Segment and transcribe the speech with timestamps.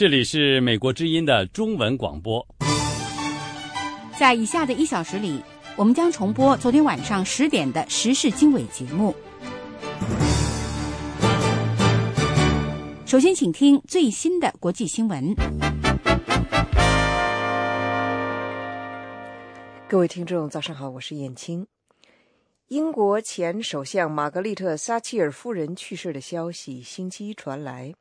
[0.00, 2.46] 这里是美国之音的中文广播。
[4.18, 5.42] 在以下的一小时里，
[5.76, 9.14] 我们将重播昨天晚上十点的时事经纬节目。
[13.04, 15.34] 首先，请听最新的国际新闻。
[19.86, 21.66] 各位听众，早上好，我是燕青。
[22.68, 27.92] 英国前首相玛格丽特·撒切尔夫人去世的消息星期一传来，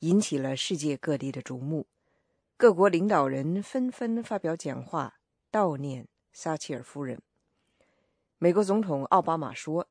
[0.00, 1.86] 引起了世界各地的瞩目。
[2.56, 5.20] 各国领导人纷纷发表讲话
[5.52, 7.20] 悼念撒切尔夫人。
[8.38, 9.88] 美国总统奥巴马说：“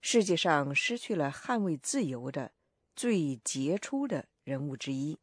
[0.00, 2.52] 世界上失去了捍卫自由的
[2.94, 5.18] 最杰出的人物之一。”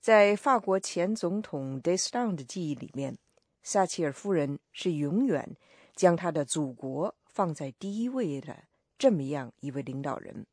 [0.00, 3.18] 在法国前总统戴斯当的记忆里面，
[3.62, 5.56] 撒切尔夫人是永远。
[5.94, 8.64] 将他的祖国放在第一位的
[8.96, 10.46] 这么样一位领导人，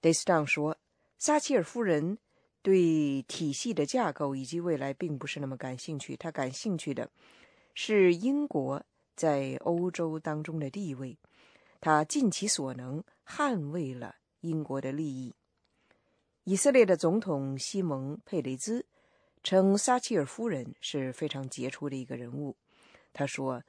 [0.00, 0.78] 戴斯当说
[1.18, 2.16] ：“撒切尔夫人
[2.62, 7.10] 对体系的架构以及未来并不是那么感兴趣，她感兴趣的
[7.74, 8.82] 是英国
[9.14, 11.18] 在欧洲当中的地位。
[11.80, 15.34] 她尽其所能捍卫了英国的利益。”
[16.44, 18.86] 以色列的总统西蒙·佩雷兹
[19.42, 22.56] 称撒切尔夫人是非常杰出的一个人物。
[23.12, 23.62] 他说。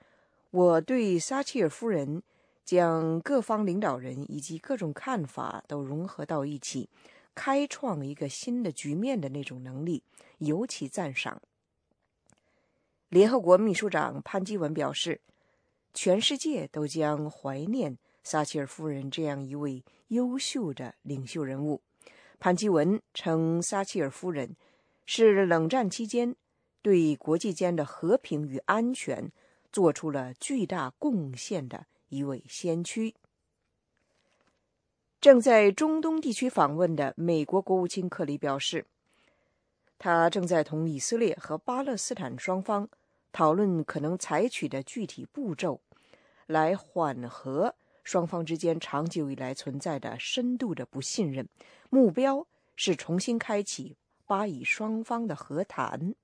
[0.52, 2.24] 我对撒切尔夫人
[2.66, 6.90] 将各方领导人以及各种看法都融合到一起，
[7.36, 10.04] 开创一个新的局面的那种能力
[10.40, 11.42] 尤其赞赏。
[13.10, 15.22] 联合国秘书长潘基文表示，
[15.94, 21.82] 全世界都将怀念撒切尔夫人这样一位优秀的领袖人物。
[22.40, 24.56] 潘基文称，撒切尔夫人
[25.06, 26.36] 是冷战期间
[26.82, 29.32] 对国际间的和平与安全。
[29.72, 33.14] 做出了巨大贡献的一位先驱。
[35.22, 38.86] 正在中东地区访问的美国国务卿克里表示，
[39.98, 42.88] 他正在同以色列和巴勒斯坦双方
[43.34, 45.82] 讨论可能采取的具体步骤，
[46.48, 51.50] 来缓和双方之间长久以来存在的深度的不信任。
[51.90, 56.16] 目标是重新开启巴以双方的和谈。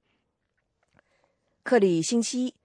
[1.64, 2.56] 克里星期一。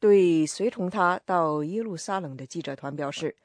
[0.00, 3.36] 对随同他到耶路撒冷的记者团表示，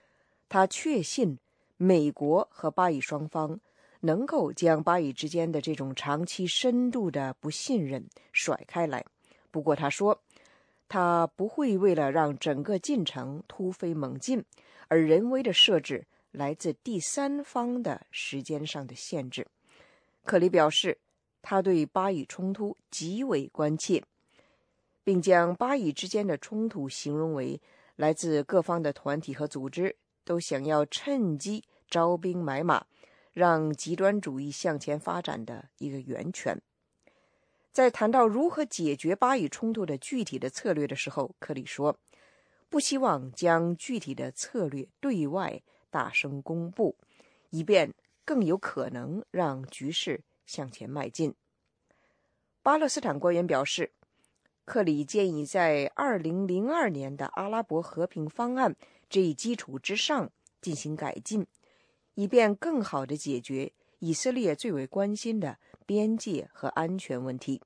[0.49, 1.37] 他确信
[1.81, 3.57] 美国和巴以双方
[4.01, 9.05] 能够将巴以之间的这种长期深度的不信任甩开来。
[9.49, 10.21] 不过，他说
[10.89, 14.43] 他不会为了让整个进程突飞猛进
[14.89, 19.47] 而人为的设置来自第三方的时间上的限制。
[20.25, 20.97] 克里表示，
[21.41, 24.03] 他对巴以冲突极为关切。
[25.01, 27.59] 并将巴以之间的冲突形容为
[27.95, 29.95] 来自各方的团体和组织
[30.29, 32.85] 都想要趁机招兵买马，
[33.33, 36.61] 让极端主义向前发展的一个源泉。
[37.71, 41.97] 在谈到如何解决巴以冲突的具体的策略的时候，克里说
[42.69, 46.95] ：“不希望将具体的策略对外大声公布，
[47.49, 51.33] 以便更有可能让局势向前迈进。”
[52.61, 53.93] 巴勒斯坦官员表示。
[54.65, 58.75] 克里建议在二零零二年的阿拉伯和平方案
[59.09, 60.29] 这一基础之上
[60.61, 61.45] 进行改进，
[62.13, 67.61] 以便更好地解决以色列最为关心的边界和安全问题。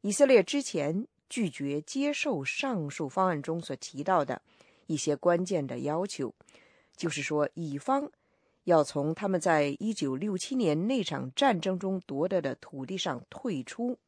[0.00, 4.40] 以色列之前拒绝接受上述方案中所提到的
[4.86, 6.34] 一些关键的要求，
[6.96, 8.10] 就是说，乙方
[8.64, 13.98] 要从他们在一九六七年那场战争中夺得的土地上退出，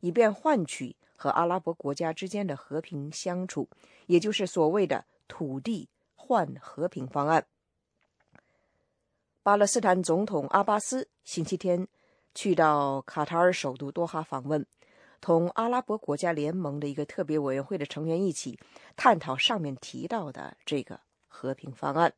[0.00, 0.96] 以便换取。
[1.22, 3.68] 和阿拉伯国家之间的和平相处，
[4.06, 5.86] 也就是所谓的“土地
[6.30, 7.44] 换和平”方案。
[9.42, 11.88] 巴勒斯坦总统阿巴斯星期天
[12.36, 14.64] 去到卡塔尔首都多哈访问，
[15.20, 18.56] 同阿拉伯国家联盟的一个特别委员会的成员一起
[18.94, 22.14] 探讨上面提到的这个和平方案。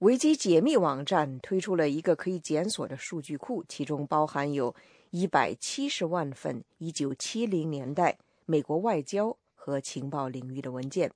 [0.00, 4.76] 维基解密网站推出了一个可以检索的数据库，其中包含有。
[5.10, 11.10] 一百七十万份一九七零年代美国外交和情报领域的文件。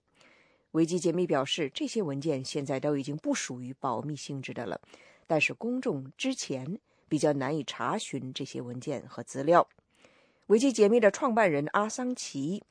[0.72, 4.80] 维基解密表示，这些文件现在都已经不属于保密性质的了，
[5.26, 6.78] 但是公众之前
[7.08, 9.66] 比较难以查询这些文件和资料。
[10.46, 12.62] 维基解密的创办人阿桑奇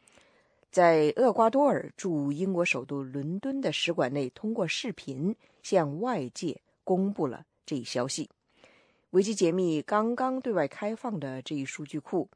[0.72, 8.30] 在厄瓜多尔驻英国首都伦敦的使馆内通过视频向外界公布了这一消息。
[9.12, 12.28] 维基解密刚刚对外开放的这一数据库，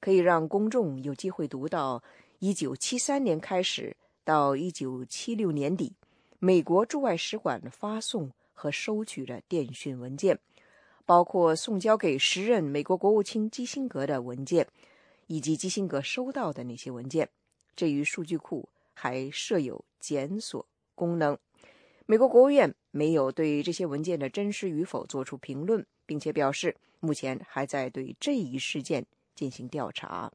[0.00, 2.02] 可以让公众有机会读到
[2.40, 5.92] 1973年开始到1976年底，
[6.38, 10.38] 美国驻外使馆发送和收取的电讯文件，
[11.04, 14.66] 包括送交给时任美国国务卿基辛格的文件，
[15.26, 17.28] 以及基辛格收到的那些文件。
[17.76, 21.36] 这一数据库还设有检索功能。
[22.06, 29.04] 美国国务院没有对这些文件的真实与否做出评论，并且表示目前还在对这一事件
[29.34, 30.32] 进行调查。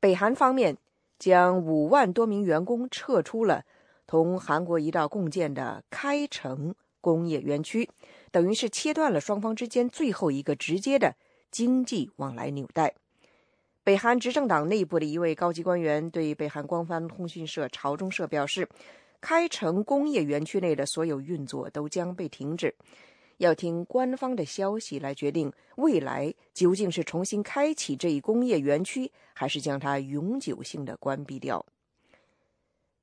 [0.00, 0.76] 北韩方面
[1.22, 3.62] 将五万多名员工撤出了
[4.08, 7.88] 同韩国一道共建的开城工业园区，
[8.32, 11.14] 等于是切断了双方之间最后一个直接的
[11.48, 12.96] 经济往来纽带。
[13.84, 18.68] 北韩执政党内部的一位高级官员对北韩官方通讯社朝中社表示，
[19.20, 22.74] 开城工业园区内的所有运作都将被停止，
[23.42, 31.64] 要听官方的消息来决定未来究竟是重新开启这一工业园区，还是将它永久性的关闭掉。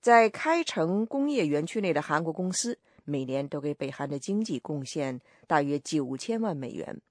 [0.01, 7.01] 在开城工业园区内的韩国公司每年都给北韩的经济贡献大约九千万美元。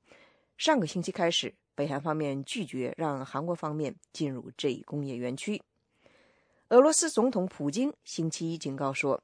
[0.56, 1.54] 上个星期开始。
[1.78, 5.62] 北韩方面拒绝让韩国方面进入这一工业园区。
[6.70, 9.22] 俄罗斯总统普京星期一警告说，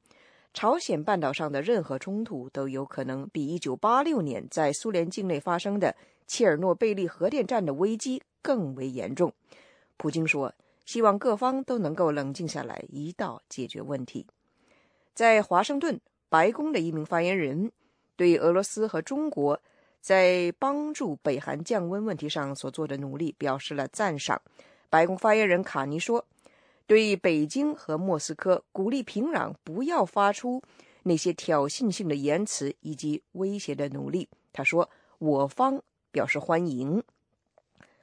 [0.55, 5.95] 朝鲜半岛上的任何冲突都有可能比1986年在苏联境内发生的
[6.27, 9.33] 切尔诺贝利核电站的危机更为严重。
[9.97, 10.55] 普京说，
[10.87, 14.27] 希望各方都能够冷静下来，一道解决问题。
[15.13, 17.71] 在华盛顿，白宫的一名发言人
[18.17, 19.61] 对俄罗斯和中国。
[20.01, 24.39] 在帮助北韩降温问题上所做的努力表示了赞赏。
[24.91, 26.23] 白宫发言人卡尼说
[26.87, 30.63] ：“对北京和莫斯科鼓励平壤不要发出
[31.03, 34.89] 那些挑衅性的言辞以及威胁的努力。”他说
[35.19, 37.03] ：“我方表示欢迎。”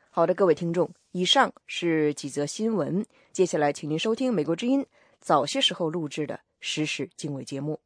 [0.10, 3.06] 好的，各位听众，以上是几则新闻。
[3.32, 4.86] 接下来，请您收听美国之音
[5.20, 7.80] 早些时候录制的时事经纬节目。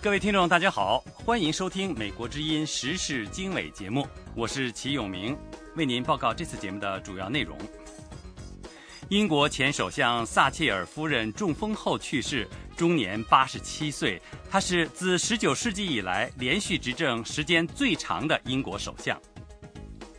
[0.00, 5.36] 各位听众，大家好，欢迎收听《美国之音时事经纬》节目，我是齐永明，
[5.74, 7.58] 为您报告这次节目的主要内容。
[9.08, 12.46] 英国前首相撒切尔夫人中风后去世，
[12.76, 14.22] 终年八十七岁。
[14.48, 19.20] 她是自十九世纪以来连续执政时间最长的英国首相。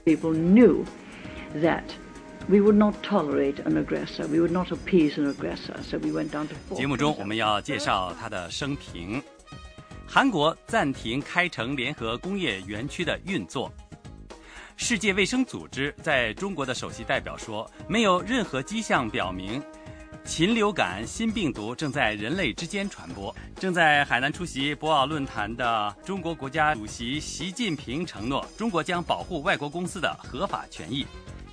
[0.03, 0.83] People knew
[1.55, 1.83] that
[2.49, 6.31] we would not tolerate an aggressor, we would not appease an aggressor, so we went
[6.31, 6.75] down to.
[6.75, 9.23] 节目中我们要介绍他的生平。
[10.11, 13.71] 韩国暂停开城联合工业园区的运作。
[14.75, 19.61] 世界卫生组织在中国的首席代表说，没有任何迹象表明
[20.25, 23.33] 禽流感新病毒正在人类之间传播。
[23.57, 31.05] 正在海南出席博鳌论坛的中国国家主席习近平承诺，中国将保护外国公司的合法权益。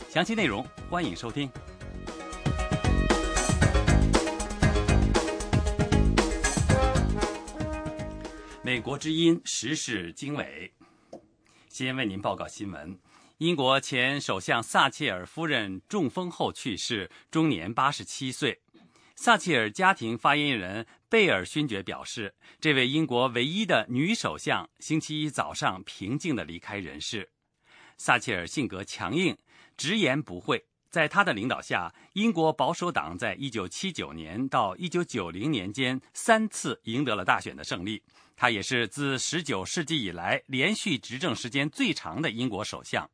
[0.09, 1.51] 详细内容，欢迎收听。
[8.67, 10.73] 美国之音时事经纬，
[11.69, 12.99] 先为您报告新闻：
[13.39, 18.61] 英国前首相撒切尔夫人中风后去世，终年八十七岁。
[19.15, 27.31] 撒切尔家庭发言人贝尔勋爵表示，这位英国唯一的女首相星期一早上平静地离开人世。
[27.97, 29.39] 撒切尔性格强硬，
[29.77, 30.67] 直言不讳。
[30.91, 38.03] 在他的领导下，英国保守党在一九七九年到一九九零年间三次赢得了大选的胜利。
[38.37, 43.11] 他也是自19世纪以来连续执政时间最长的英国首相。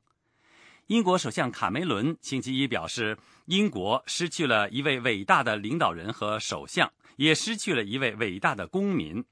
[0.89, 9.25] 英国首相卡梅伦星期一表示，英国失去了一位伟大的领导人和首相，也失去了一位伟大的公民。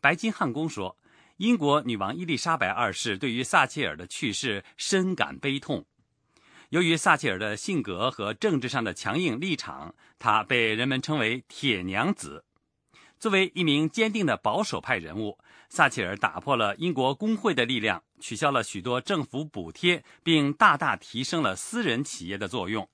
[0.00, 0.96] 白金汉宫说，
[1.38, 5.84] 英国女王伊丽莎白二世对于撒切尔的去世深感悲痛。
[6.68, 12.44] 由于撒切尔的性格和政治上的强硬立场，她被人们称为“铁娘子”。
[13.18, 22.88] 作为一名坚定的保守派人物，撒切尔打破了英国工会的力量，取消了许多政府补贴，并大大提升了私人企业的作用。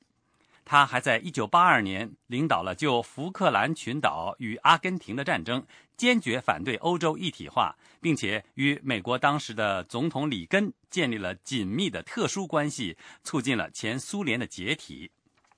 [0.65, 15.11] 他还在1982年领导了就福克兰群岛与阿根廷的战争，坚决反对欧洲一体化，并且与美国当时的总统里根建立了紧密的特殊关系，促进了前苏联的解体。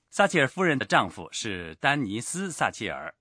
[0.09, 3.13] 撒切尔夫人的丈夫是丹尼斯·撒切尔，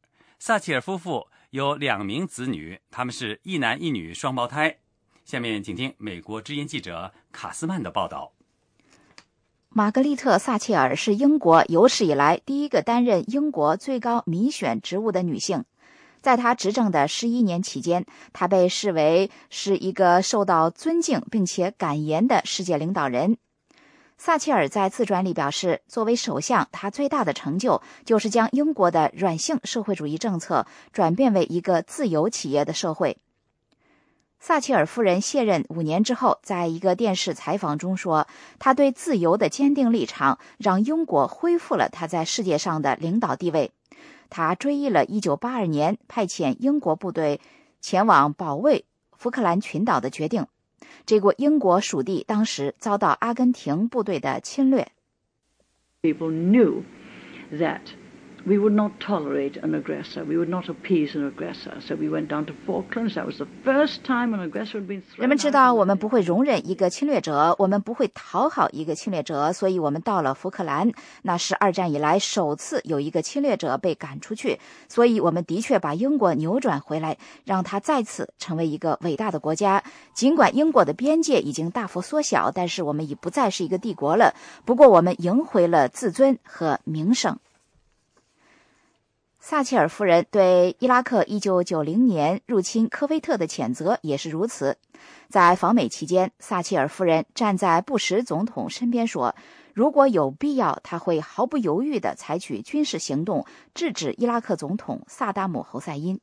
[0.45, 1.29] 撒切尔夫妇。
[1.51, 4.79] 有两名子女，他们是一男一女双胞胎。
[5.25, 8.33] 下面请听美国之音记者卡斯曼的报道。
[9.69, 15.65] 玛格丽特·撒切尔是英国有史以来第一个担任英国最高民选职务的女性。
[16.21, 23.37] 在她执政的十一年期间，她被视为是一个受到尊敬并且敢言的世界领导人。
[24.25, 33.19] 撒切尔在自传里表示，作为首相，他最大的成就就是将英国的软性社会主义政策转变为一个自由企业的社会。
[34.38, 38.29] 撒切尔夫人卸任五年之后，在一个电视采访中说
[38.61, 43.73] ：“他对自由的坚定立场，让英国恢复了他在世界上的领导地位。
[44.31, 47.41] 他追忆了1982年派遣英国部队
[47.81, 48.85] 前往保卫
[49.17, 50.47] 福克兰群岛的决定。
[51.06, 54.88] 这个英国属地当时遭到阿根廷部队的侵略。”
[56.02, 56.82] People knew
[57.52, 57.80] that.
[58.47, 60.25] We would not tolerate an aggressor.
[60.25, 61.81] We would not appease an aggressor.
[61.81, 63.15] So we went down to Falklands.
[63.15, 65.21] That was the first time an aggressor had been thrown.
[65.21, 70.91] 人们知道我们不会容忍一个侵略者，我们不会讨好一个侵略者，所以我们到了福克兰。
[71.23, 74.59] 那是二战以来首次有一个侵略者被赶出去，
[74.89, 79.83] 所以我们的确把英国扭转回来，让它再次成为一个伟大的国家。
[80.15, 84.35] 尽管英国的边界已经大幅缩小，但是我们已不再是一个帝国了。
[84.65, 87.39] 不过我们赢回了自尊和名声。
[89.45, 94.79] 撒切尔夫人对伊拉克1990年入侵科威特的谴责也是如此。
[95.29, 99.35] 在访美期间，撒切尔夫人站在布什总统身边说
[99.75, 103.45] ：“如果有必要，他会毫不犹豫地采取军事行动，
[103.75, 106.21] 制止伊拉克总统萨达姆·侯赛因。”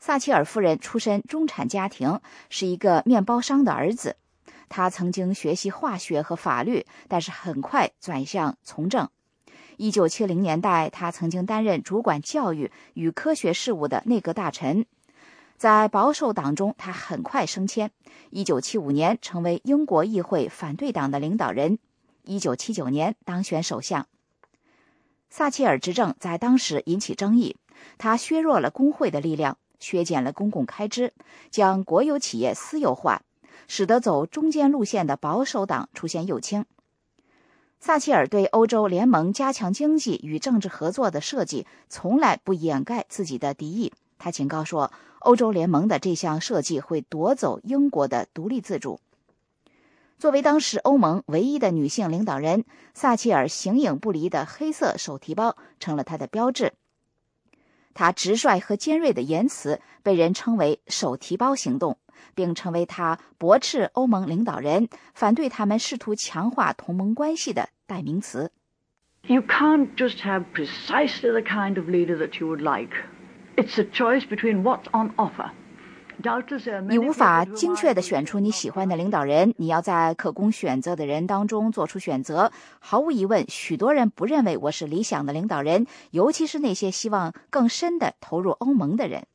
[0.00, 4.16] 撒切尔夫人出身中产家庭，是一个面包商的儿子。
[4.70, 9.10] 他曾经学习化学和法律，但是很快转向从政。
[9.76, 14.86] 一九七零年代，他曾经担任主管教育与科学事务的内阁大臣。
[15.56, 17.90] 在保守党中，他很快升迁。
[18.30, 21.78] 一九七五年，成为英国议会反对党的领导人。
[22.24, 24.06] 一九七九年，当选首相。
[25.30, 27.56] 撒切尔执政在当时引起争议，
[27.98, 31.12] 他削弱了工会的力量，削减了公共开支，
[31.50, 33.22] 将国有企业私有化，
[33.66, 36.64] 使得走中间路线的保守党出现右倾。
[37.78, 43.92] 撒切尔对欧洲联盟加强经济与政治合作的设计，从来不掩盖自己的敌意。
[44.18, 44.90] 他警告说，
[45.20, 48.98] 欧洲联盟的这项设计会夺走英国的独立自主。
[50.18, 52.64] 作为当时欧盟唯一的女性领导人，
[52.94, 56.72] 撒切尔形影不离的黑色手提包成了她的标志。
[57.92, 61.98] 她直率和尖锐的言辞被人称为“手提包行动”。
[62.34, 68.50] 并成为他驳斥欧盟领导人、反对他们试图强化同盟关系的代名词。
[69.22, 72.94] You can't just have precisely the kind of leader that you would like.
[73.56, 75.50] It's a choice between what's on offer.
[76.88, 82.50] 你无法精确地选出你喜欢的领导人，你要在可供选择的人当中做出选择。
[82.78, 89.26] 毫无疑问，许多人不认为我是理想的领导人，尤其是那些希望更深地投入欧盟的人。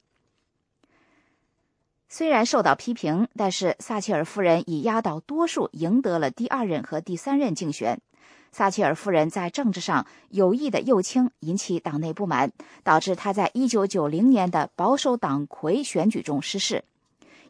[2.14, 8.02] 虽然受到批评，但是撒切尔夫人以压倒多数赢得了第二任和第三任竞选。
[8.52, 12.52] 撒切尔夫人在政治上有意的右倾，引起党内不满，
[12.84, 16.84] 导致她在1990年的保守党魁选举中失势。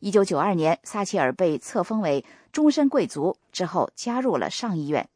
[0.02, 5.10] 1992年，撒切尔被册封为终身贵族之后，加入了上议院。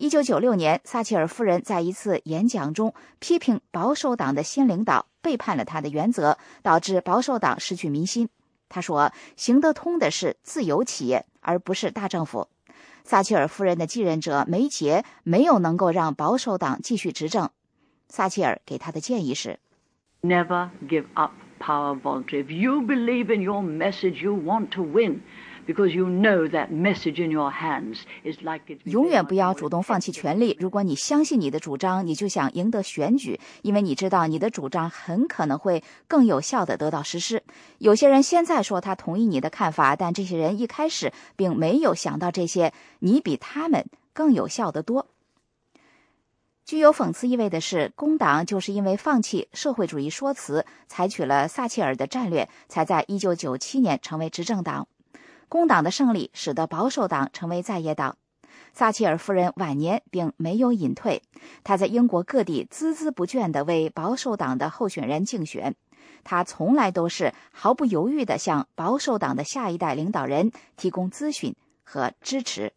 [0.00, 5.06] 1996年，撒切尔夫人在一次演讲中批评保守党的新领导。
[5.20, 8.30] 背叛了他的原则，导致保守党失去民心。
[8.70, 12.48] 他说：“行得通的是自由企业，而不是大政府。”
[13.04, 17.50] 撒切尔夫人的继任者梅杰没有能够让保守党继续执政。
[18.08, 19.58] 撒切尔给他的建议是
[20.22, 22.44] ：“Never give up power voluntarily.
[22.44, 25.20] If you believe in your message, you want to win.”
[25.70, 30.56] Because you know that message in your hands is like 永远不要主动放弃权利。
[30.58, 37.42] 如果你相信你的主张，你就想赢得选举，因为你知道你的主张很可能会更有效的得到实施。
[37.78, 42.72] 有些人现在说他同意你的看法，但这些人一开始并没有想到这些。
[43.00, 45.06] 你比他们更有效的多。
[46.64, 54.86] 具有讽刺意味的是，工党就是因为放弃社会主义说辞，采取了撒切尔的战略，才在一九九七年成为执政党。
[55.50, 58.16] 工党的胜利使得保守党成为在野党。
[58.72, 61.20] 撒切尔夫人晚年并没有隐退，
[61.64, 65.74] 她在英国各地孜孜不倦地为保守党的候选人竞选。
[66.22, 71.52] 她从来都是毫不犹豫地向保守党的下一代领导人提供咨询
[71.82, 72.72] 和支持。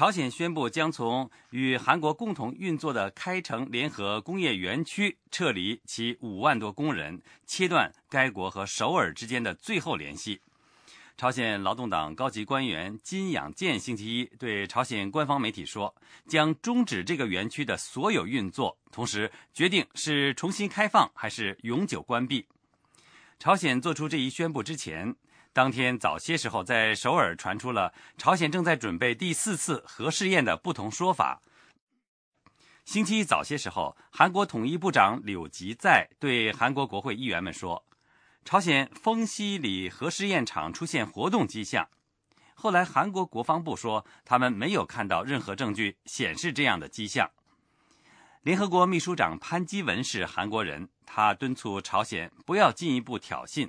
[0.00, 10.40] 朝鲜宣布将从与韩国共同运作的开城联合工业园区撤离其五万多工人，切断该国和首尔之间的最后联系。
[11.18, 15.94] 朝鲜劳动党高级官员金养健星期一对朝鲜官方媒体说，
[16.26, 22.46] 将终止这个园区的所有运作，同时决定是重新开放还是永久关闭。
[23.38, 25.14] 朝鲜做出这一宣布之前。
[25.52, 31.42] 当天早些时候，在首尔传出了朝鲜正在准备第四次核试验的不同说法。
[32.84, 37.84] 星期一早些时候，韩国统一部长柳吉在对韩国国会议员们说，
[38.44, 41.88] 朝鲜丰西里核试验场出现活动迹象。
[42.54, 47.28] 后来，韩国国防部说，他们没有看到任何证据显示这样的迹象。
[48.42, 53.68] 联合国秘书长潘基文是韩国人，他敦促朝鲜不要进一步挑衅。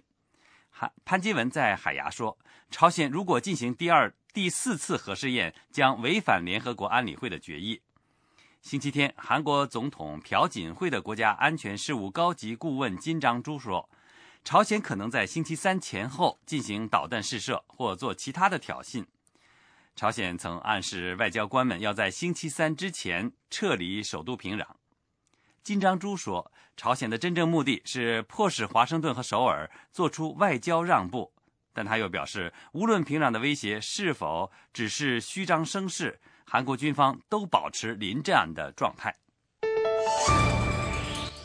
[0.71, 2.37] 韩潘基文在海牙说，
[2.71, 7.81] 朝鲜如果进行第二、第四次核试验，将违反联合国安理会的决议。
[8.61, 13.89] 星期天，韩国总统朴槿惠的国家安全事务高级顾问金章洙说。
[14.43, 19.05] 朝鲜可能在星期三前后进行导弹试射或做其他的挑衅。
[19.95, 24.65] 朝鲜曾暗示外交官们要在星期三之前撤离首都平壤。
[25.63, 31.31] 金章洙说，朝鲜的真正目的是迫使华盛顿和首尔做出外交让步，
[31.71, 39.15] 但他又表示，无论平壤的威胁是否只是虚张声势，韩国军方都保持临战的状态。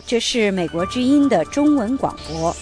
[0.06, 2.56] 这是美国之音的中文广播。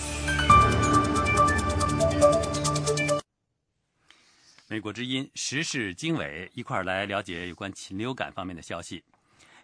[4.66, 9.04] 美国之音时事经纬一块儿来了解有关禽流感方面的消息。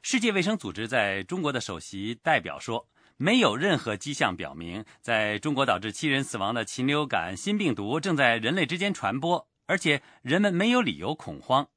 [0.03, 2.89] 世界卫生组织在中国的首席代表说，
[3.19, 11.69] 没有任何迹象表明，在中国导致七人死亡的禽流感新病毒正在人类之间传播，而且人们没有理由恐慌。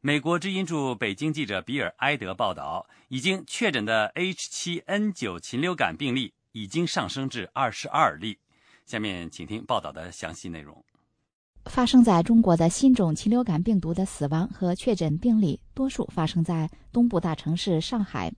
[0.00, 8.38] 美国之音驻北京记者比尔埃德报道，已经确诊的 H7N9 禽流感病例已经上升至二十二例。
[8.86, 10.82] 下面请听报道的详细内容。
[11.70, 18.30] 发生在中国的新种禽流感病毒的死亡和确诊病例，多数发生在东部大城市上海。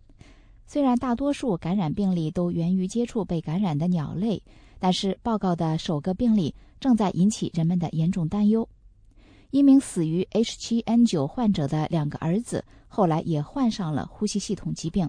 [0.67, 4.41] 虽然大多数感染病例都源于接触被感染的鸟类，
[4.79, 8.69] 但是报告的首个病例正在引起人们的严重担忧。
[9.51, 15.09] 一名死于 H7N9 患者的两个儿子后来也患上了呼吸系统疾病，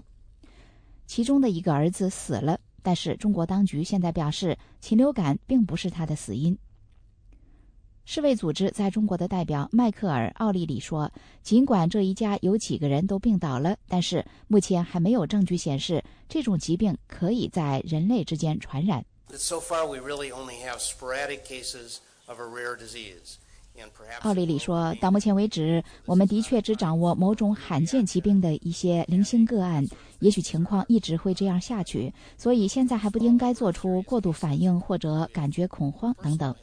[1.06, 6.56] 其中的一个儿子死了，但是中国当局现在表示，禽流感并不是他的死因。
[8.06, 11.10] 世卫组织在中国的代表迈克尔·奥利里说
[11.42, 19.02] ：“尽管这一家有几个人都病倒了，但是目前还没有证据显示这种疾病可以在人类之间传染。”
[19.34, 23.36] So far, we really only have sporadic cases of a rare disease.
[24.20, 29.84] 奥利里说：“到目前为止，我们的确只掌握某种罕见疾病的一些零星个案。
[30.20, 36.54] 也许情况一直会这样下去，所以现在还不应该做出过度反应或者感觉恐慌等等。”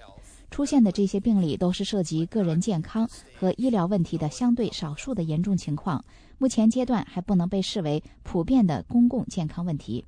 [0.52, 3.10] 出现的这些病例都是涉及个人健康
[3.40, 6.04] 和医疗问题的相对少数的严重情况，
[6.38, 10.06] 目前阶段还不能被视为普遍的公共健康问题。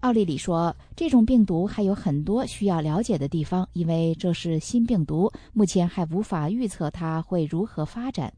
[0.00, 8.32] 奥利里说：“这种病毒还有很多需要了解的地方，因为这是新病毒，目前还无法预测它会如何发展。”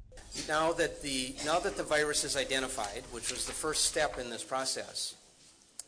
[0.49, 4.31] Now that the now that the virus is identified, which was the first step in
[4.31, 5.13] this process,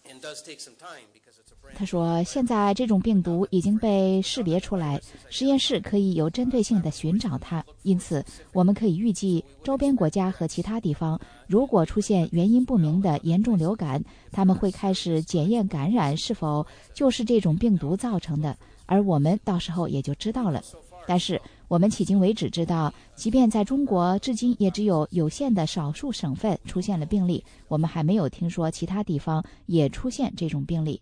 [0.08, 1.29] and does take some time because.
[1.74, 7.64] 他说：“现在这种病毒已经被识别出来，实验室可以有针对性的寻找它。
[7.84, 18.54] 因此，我们可以预计，周边国家和其他地方如果出现原因不明的严重流感，他们会开始检验感染是否就是这种病毒造成的，
[18.84, 20.62] 而我们到时候也就知道了。
[21.06, 31.00] 但是，我们迄今为止知道，即便在中国，至今也只有有限的少数省份出现了病例，我们还没有听说其他地方也出现这种病例。”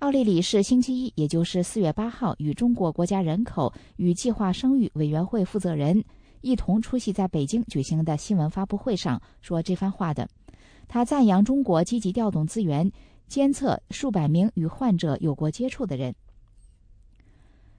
[0.00, 6.02] 奥利里是星期一，也就是四月八号，与中国国家人口与计划生育委员会负责人
[6.40, 10.26] 一同出席在北京举行的新闻发布会上说这番话的。
[10.88, 12.90] 他赞扬中国积极调动资源，
[13.28, 16.14] 监测数百名与患者有过接触的人。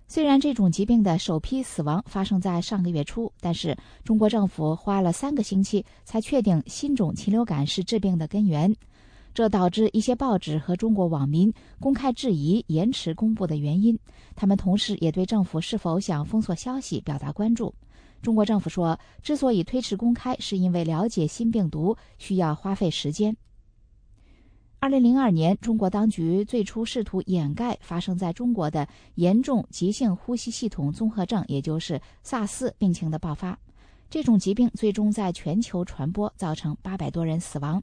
[0.07, 8.71] 虽然这种疾病的首批死亡发生在上个月初，但是中国政府花了三个星期才确定新种禽流感是致病的根源。
[9.33, 13.97] 这导致一些报纸和中国网民公开质疑延迟公布的原因。
[14.35, 17.73] 他们同时也对政府是否想封锁消息表达关注。
[18.21, 23.35] 中国政府说，之所以推迟公开，是因为了解新病毒需要花费时间。
[24.79, 33.57] 二零零二年，中国当局最初试图掩盖发生在中国的严重急性呼吸系统综合症，也就是萨斯病情的爆发。
[34.09, 37.81] 这种疾病最终在全球传播，造成八百多人死亡。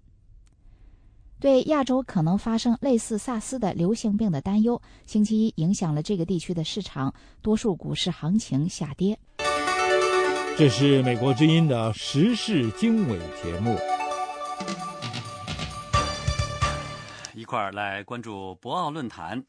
[1.41, 9.17] 对亚洲可能发生类似萨斯的流行病的担忧，星期一影响了这个地区的市场，多数股市行情下跌。
[10.57, 13.79] 这是美国之音的时事经纬节目，
[17.37, 19.45] 一块儿来关注博鳌论坛。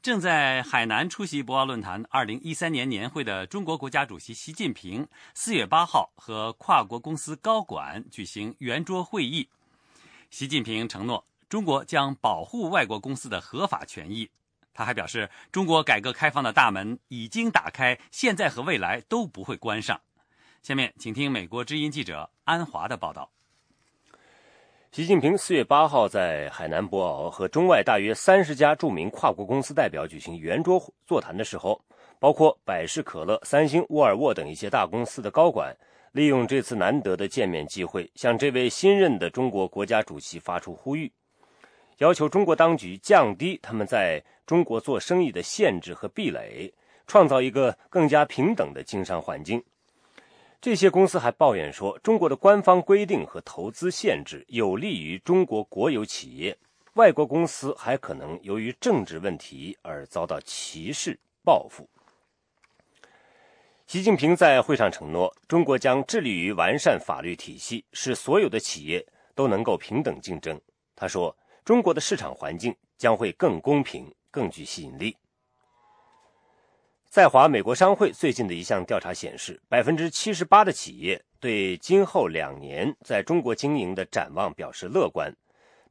[0.00, 9.46] 正在海南出席博鳌论坛二零一三年年会的中国国家主席习近平，四月八号和跨国公司高管举行圆桌会议。
[10.30, 14.30] 习近平承诺，中国将保护外国公司的合法权益。
[14.74, 19.98] 他还表示，中国改革开放的大门已经打开，现在和未来都不会关上。
[20.62, 23.30] 下面，请听美国之音记者安华的报道。
[24.92, 31.82] 习近平四月八号在海南博鳌和中外大约三十家著名跨国公司代表举行圆桌座谈的时候，
[32.18, 35.74] 包括百事可乐、三星、沃尔沃等一些大公司的高管，
[36.12, 41.12] 利用这次难得的见面机会，向这位新任的中国国家主席发出呼吁，
[41.98, 46.72] 要求中国当局降低他们在中国做生意的限制和壁垒，
[47.06, 49.62] 创造一个更加平等的经商环境。
[50.60, 56.56] 这些公司还抱怨说，中国的官方规定和投资限制有利于中国国有企业，
[56.94, 61.88] 外国公司还可能由于政治问题而遭到歧视报复。
[63.88, 69.02] 习近平在会上承诺，中国将致力于完善法律体系，使所有的企业
[69.34, 70.60] 都能够平等竞争。
[70.94, 75.16] 他说，中国的市场环境将会更公平、更具吸引力。
[77.08, 85.34] 在华美国商会最近的一项调查显示，百分之七十八的企业对今后两年在中国经营的展望表示乐观，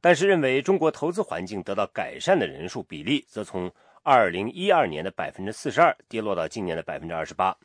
[0.00, 3.68] 但是认为中国投资环境得到改善的人数比例则从
[4.04, 7.56] 二零一二年的百分之四十二跌落到今年的百分之二十八。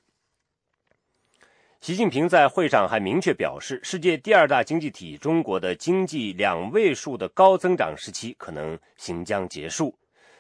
[1.84, 9.94] 习近平在会上还明确表示，世界第二大经济体中国的经济两位数的高增长时期可能行将结束。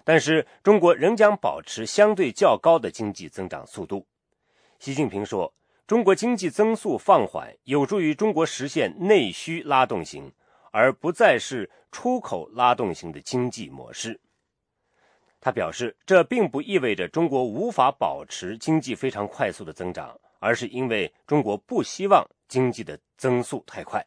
[0.05, 4.07] 但是，中国仍将保持相对较高的经济增长速度。
[4.79, 5.53] 习近平说
[5.85, 10.31] ：“中国经济增速放缓，有助于中国实现内需拉动型，
[10.71, 14.17] 而不再是出口拉动型的经济模式。”
[15.43, 24.05] 他表示，这并不意味着中国无法保持经济非常快速的增长，而是因为中国不希望经济的增速太快。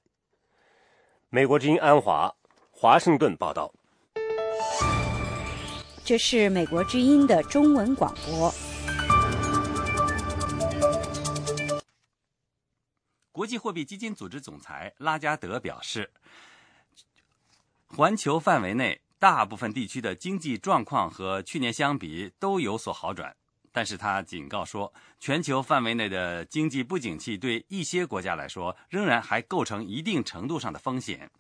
[1.30, 2.30] 美国之音安华，
[2.70, 3.72] 华盛顿报道。
[6.04, 8.52] 这是美国之音的中文广播。
[13.32, 16.12] 国际货币基金组织总裁拉加德表示，
[17.86, 23.34] 环球范围内大部分地区的经济状况和去年相比都有所好转，
[23.76, 31.30] 但是他警告说，全球范围内的经济不景气对一些国家来说，仍然还构成一定程度上的风险。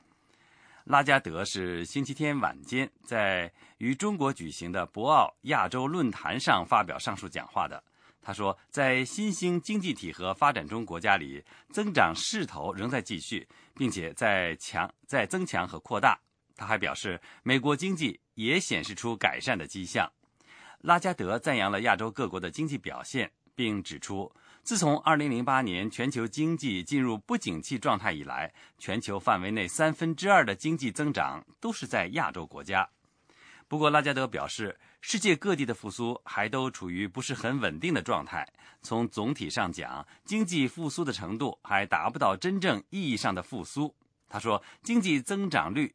[0.84, 7.82] 拉加德是星期天晚间在于中国举行的博鳌亚洲论坛上发表上述讲话的。
[8.20, 16.20] 他说，在新兴经济体和发展中国家里，增长势头仍在继续，并且在强在增强和扩大。
[16.54, 20.12] 他还表示，美国经济也显示出改善的迹象。
[20.80, 24.32] 拉加德赞扬了亚洲各国的经济表现，并指出。
[24.62, 32.88] 自从2008年全球经济进入不景气状态以来，全球范围内三分之二的经济增长都是在亚洲国家。
[33.68, 38.46] 不过，拉加德表示，世界各地的复苏还都处于不是很稳定的状态。
[38.82, 43.94] 从总体上讲，经济复苏的程度还达不到真正意义上的复苏。
[44.28, 45.94] 他说，经济增长率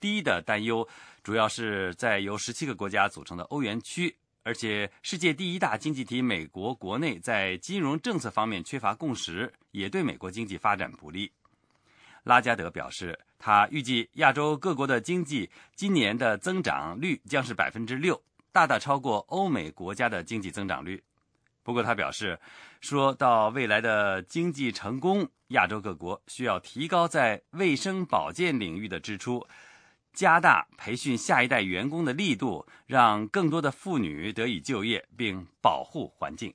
[0.00, 0.86] 低的担忧
[1.26, 4.16] 主要是在由十七个国家组成的欧元区。
[4.44, 11.28] 而且，世界第一大经济体美国国内在金融政策方面缺乏共识，也对美国经济发展不利。
[12.22, 21.02] 拉加德表示，他预计亚洲各国的经济今年的增长率将是百分之六，大大超过欧美国家的经济增长率。
[21.64, 22.38] 不过，他表示，
[22.80, 29.44] 说到未来的经济成功，亚洲各国需要提高在卫生保健领域的支出。
[30.16, 36.54] 加大培训下一代员工的力度，让更多的妇女得以就业，并保护环境。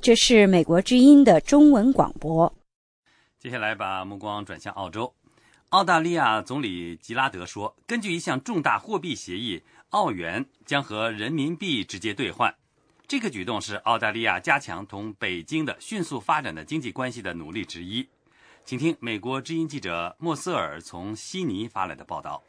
[0.00, 2.50] 这是美国之音的中文广播。
[3.38, 5.14] 接下来，把目光转向澳洲。
[5.68, 12.54] 澳大利亚总理吉拉德说：“根据一项重大货币协议，澳元将和人民币直接兑换。”
[13.12, 18.08] 这个举动是澳大利亚加强同北京的迅速发展的经济关系的努力之一。
[18.64, 22.42] 请听美国之音记者莫斯尔从悉尼发来的报道。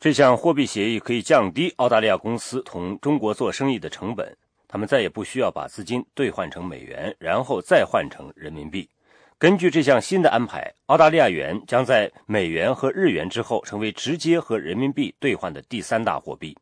[0.00, 8.90] 这项货币协议可以降低澳大利亚公司同中国做生意的成本，他们再也不需要把资金兑换成美元，然后再换成人民币。
[9.38, 16.58] 根据这项新的安排，澳大利亚元将在美元和日元之后成为直接和人民币兑换的第三大货币。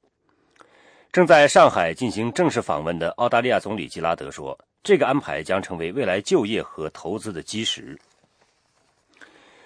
[1.12, 7.98] 正在上海进行正式访问的澳大利亚总理吉拉德说：“这个安排将成为未来就业和投资的基石。”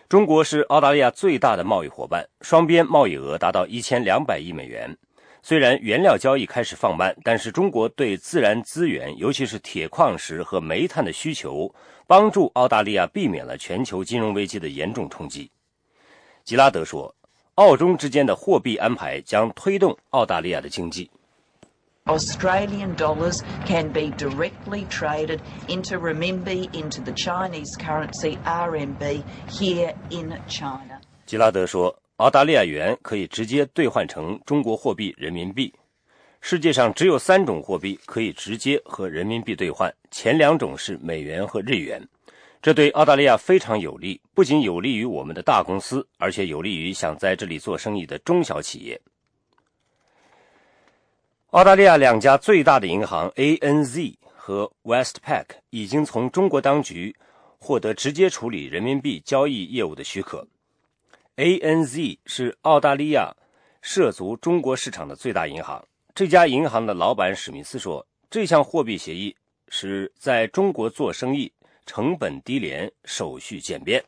[0.09, 4.96] 中国是澳大利亚最大的贸易伙伴，双边贸易额达到一千两百亿美元。
[5.42, 11.70] 虽然原料交易开始放慢，但是中国对自然资源，尤其是铁矿石和煤炭的需求，
[12.07, 15.50] 帮助澳大利亚避免了全球金融危机的严重冲击。
[16.42, 17.14] 吉拉德说
[17.57, 21.11] ：“澳中之间的货币安排将推动澳大利亚的经济。”
[22.07, 30.38] Australian dollars can be directly traded into renminbi, into the Chinese currency RMB here in
[30.47, 31.01] China.
[31.25, 35.73] 吉拉德说，澳大利亚元可以直接兑换成中国货币人民币。
[36.43, 42.07] 世界上只有三种货币可以直接和人民币兑换，前两种是美元和日元。
[42.61, 49.01] 这对澳大利亚非常有利，不仅有利于我们的大公司，而且有利于想在这里做生意的中小企业。
[51.55, 57.14] 澳大利亚两家最大的银行 ANZ 和 Westpac 已经从中国当局
[57.61, 60.45] 获得直接处理人民币交易业务的许可。
[61.37, 63.33] ANZ 是澳大利亚
[63.83, 65.87] 涉足中国市场的最大银行。
[66.12, 69.37] 这家银行的老板史密斯说：“这项货币协议
[69.69, 71.53] 使在中国做生意
[71.87, 74.05] 成本低廉、手续简便。”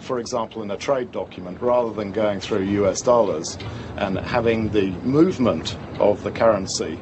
[0.00, 3.56] For example, in a trade document, rather than going through US dollars
[3.96, 6.96] and having the movement of the currency.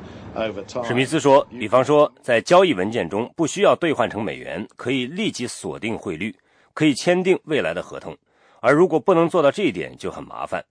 [0.84, 6.36] 史密斯说：“比方说，在交易文件中不需要兑换成美元，可以立即锁定汇率，
[6.74, 8.12] 可以签订未来的合同；
[8.60, 10.62] 而如果不能做到这一点，就很麻烦。”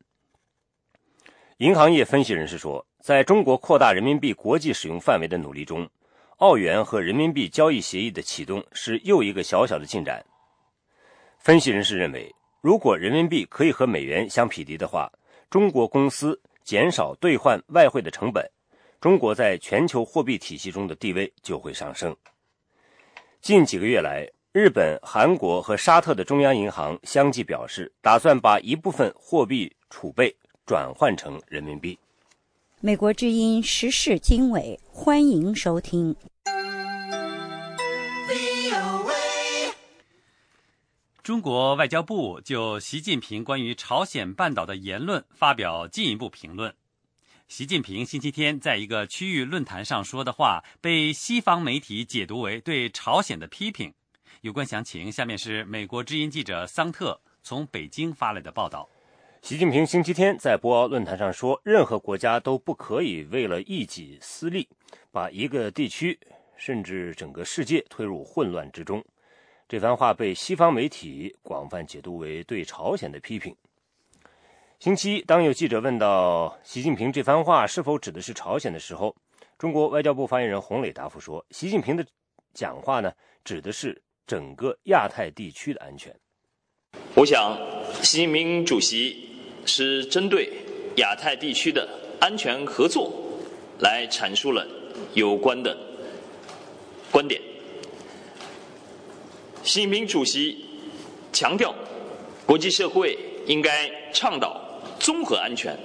[1.57, 5.89] 银行业分析人士说，在中国扩大人民币国际使用范围的努力中，
[6.37, 10.23] 澳元和人民币交易协议的启动是又一个小小的进展。
[11.45, 15.11] 分析人士认为，如果人民币可以和美元相匹敌的话，
[15.47, 18.43] 中国公司减少兑换外汇的成本，
[18.99, 22.17] 中国在全球货币体系中的地位就会上升。
[23.41, 31.95] 近几个月来，日本、韩国和沙特的中央银行相继表示，打算把一部分货币储备转换成人民币。
[32.81, 36.15] 美国之音时事经纬，欢迎收听。
[41.25, 46.71] 中国外交部就习近平关于朝鲜半岛的言论发表进一步评论。
[47.47, 53.91] 习近平星期天在一个区域论坛上说的话，被西方媒体解读为对朝鲜的批评。
[54.41, 58.87] 有关详情，下面是美国之音记者桑特从北京发来的报道。
[59.41, 64.69] 习近平星期天在博鳌论坛上说：“任何国家都不可以为了一己私利，
[65.11, 66.19] 把一个地区
[66.55, 69.03] 甚至整个世界推入混乱之中。”
[69.67, 73.55] 这番话被西方媒体广泛解读为对朝鲜的批评。
[74.79, 79.15] 星期一，当有记者问到习近平这番话是否指的是朝鲜的时候，
[79.57, 82.05] 中国外交部发言人洪磊答复说：“习近平的
[82.53, 83.11] 讲话呢，
[83.43, 86.15] 指的是整个亚太地区的安全。”
[87.15, 87.57] 我想，
[88.03, 90.47] 习近平主席是针对
[90.97, 91.89] 亚太地区的
[92.21, 93.11] 安全合作
[93.79, 94.63] 来阐述了
[95.15, 95.75] 有关的
[97.11, 97.41] 观点。
[99.65, 100.63] 习近平主席
[101.33, 101.73] 强调，
[102.45, 104.61] 国际社会应该倡导
[104.99, 105.75] 综合安全、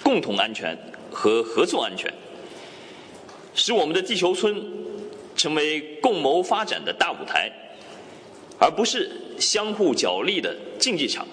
[0.00, 0.78] 共同安全
[1.10, 2.08] 和合作安全，
[3.52, 4.64] 使我们的地球村
[5.34, 7.50] 成为共谋发展的大舞台，
[8.60, 9.10] 而不是
[9.40, 11.26] 相互角力的竞技场。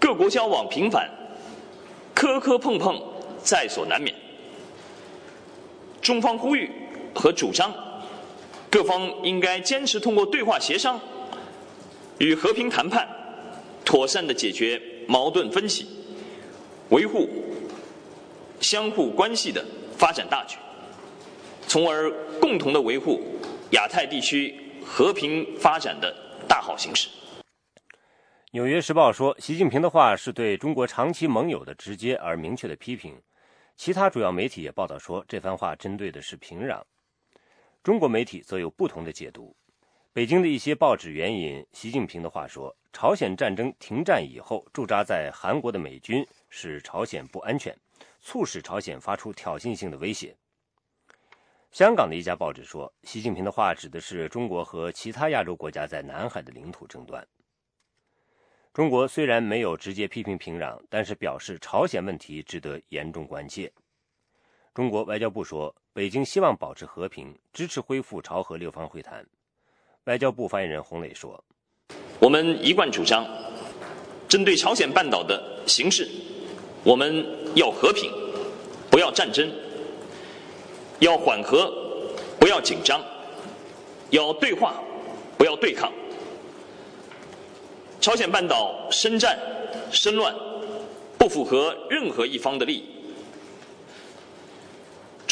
[0.00, 1.08] 各国交往频繁，
[2.12, 3.00] 磕磕碰碰
[3.44, 4.12] 在所难免。
[6.00, 6.68] 中方呼吁
[7.14, 7.72] 和主张。
[8.72, 10.98] 各方应该坚持通过对话协商
[12.16, 13.06] 与和平谈判，
[13.84, 15.86] 妥善的解决矛盾分歧，
[16.88, 17.28] 维护
[18.62, 19.62] 相互关系的
[19.98, 20.56] 发展大局，
[21.68, 23.20] 从而共同的维护
[23.72, 26.16] 亚太地区和平发展的
[26.48, 27.08] 大好形势。
[28.52, 33.20] 《纽约时报》说，习近平的话是对中国长期盟友的直接而明确的批评。
[33.76, 36.80] 其他主要媒体也报道说，这番话针对的是平壤。
[37.82, 39.56] 中国媒体则有不同的解读。
[40.12, 47.76] 北京的一些报纸援引习近平的话说：“朝鲜战争停战以后，驻扎在韩国的美军使朝鲜不安全，
[48.20, 50.36] 促使朝鲜发出挑衅性的威胁。”
[51.72, 57.26] 香港的一家报纸说：“习近平的话指的是中国和其他亚洲国家在南海的领土争端。”
[58.72, 63.72] 中国虽然没有直接批评平壤，但是表示朝鲜问题值得严重关切。
[64.72, 65.74] 中国外交部说。
[65.94, 69.26] 北京希望保持和平，支持恢复朝核六方会谈。
[70.04, 71.44] 外交部发言人洪磊说
[72.18, 73.26] ：“我们一贯主张，
[74.26, 76.08] 针对朝鲜半岛的形势，
[76.82, 78.10] 我们要和平，
[78.90, 79.46] 不要战争；
[81.00, 81.70] 要缓和，
[82.40, 82.98] 不要紧张；
[84.08, 84.82] 要对话，
[85.36, 85.90] 不要对抗；
[88.00, 89.38] 朝鲜半岛生战、
[89.90, 90.34] 生乱，
[91.18, 93.01] 不符合任何一方的利益。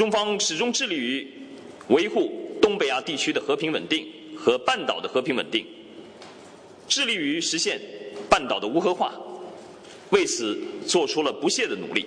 [0.00, 1.30] 中方始终致力于
[1.88, 2.32] 维护
[2.62, 5.66] 东北亚地区的和平稳定和半岛的和平稳定，
[6.88, 7.78] 致力于实现
[8.26, 9.12] 半岛的无核化，
[10.08, 12.06] 为此做出了不懈的努力。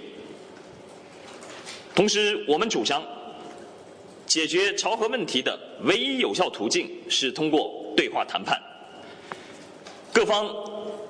[1.93, 3.05] 同时，我们主张，
[4.25, 8.59] 解决朝核问题的唯一有效途径是通过对话谈判。
[10.11, 10.51] 各方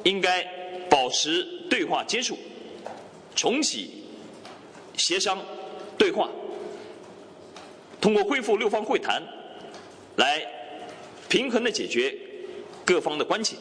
[0.03, 0.43] 应该
[0.89, 2.37] 保持对话接触，
[3.33, 4.03] 重启
[4.97, 5.41] 协商
[5.97, 6.29] 对话，
[8.03, 9.23] 通过恢复六方会谈，
[10.17, 10.45] 来
[11.29, 12.13] 平衡的解决
[12.85, 13.57] 各方的关系，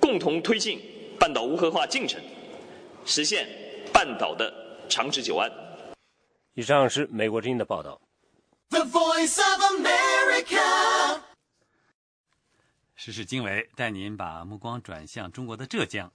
[0.00, 0.80] 共同推进
[1.16, 2.20] 半岛无核化进程，
[3.04, 3.46] 实现
[3.92, 4.52] 半岛的
[4.88, 5.48] 长治久安。
[6.54, 8.00] 以上是美国之音的报道。
[8.70, 11.20] The Voice of America
[12.96, 16.12] 时事经纬带您把目光转向中国的浙江。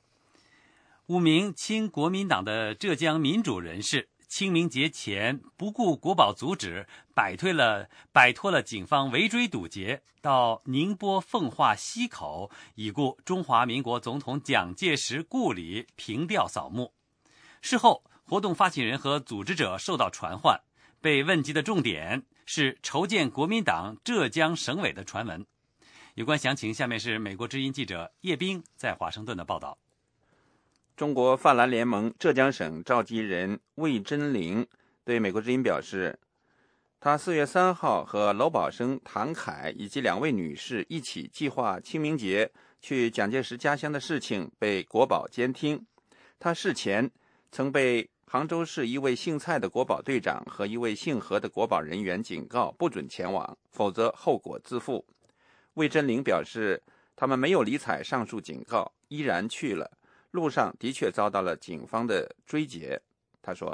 [1.05, 16.93] 五名亲国民党的浙江民主人士，清明节前不顾国保阻止，摆脱了摆脱了警方围追堵截，到宁波奉化溪口已故中华民国总统蒋介石故里凭吊扫墓。
[17.61, 18.05] 事后。
[18.29, 20.61] 活动发起人和组织者受到传唤，
[21.01, 25.43] 被问及的重点是筹建国民党浙江省委的传闻。
[26.13, 29.79] 有关详情，下面是美国之音记者叶冰在华盛顿的报道。
[30.99, 34.67] 中国泛蓝联盟浙江省召集人魏真灵
[35.05, 36.19] 对美国之音表示，
[36.99, 45.85] 他四月三号和娄宝生、唐凯以及两位女士一起计划清明节去蒋介石家乡的事情被国保监听。
[46.37, 47.09] 他事前
[47.49, 48.09] 曾被。
[48.25, 55.03] 杭州市一位姓蔡的国保队长和一位姓何的国保人员警告不准前往，否则后果自负。
[55.75, 56.83] 魏真灵表示，
[57.15, 59.89] 他们没有理睬上述警告，依然去了。
[60.31, 62.99] 路上的确遭到了警方的追截。
[63.41, 63.67] 他说：“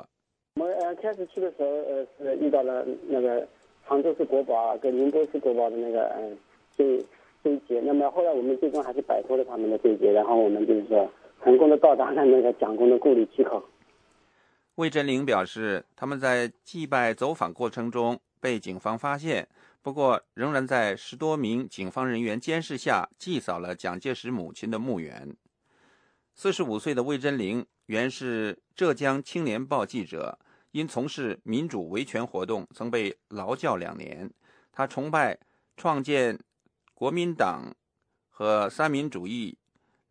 [0.56, 3.48] 我们呃开始去的时候，呃是遇到了那个
[3.84, 6.38] 杭州市国保跟宁波市国保的那个嗯
[6.78, 7.04] 追
[7.44, 7.82] 追截。
[7.84, 11.12] 那么后来我们最终还是摆脱了他们的追截，然后我们就是说
[11.44, 13.64] 成功的到达了那个蒋公的故里溪口。”
[14.76, 19.48] 魏振林表示，他们在祭拜走访过程中被警方发现，
[19.82, 25.34] 不过仍然在十多名警方人员监视下祭扫了蒋介石母亲的墓园。
[26.38, 30.38] 四十五岁的魏真灵原是浙江青年报记者，
[30.72, 34.30] 因从事民主维权活动曾被劳教两年。
[34.74, 35.40] 他崇拜
[35.78, 36.38] 创建
[36.94, 37.74] 国民党
[38.30, 39.58] 和三民主义、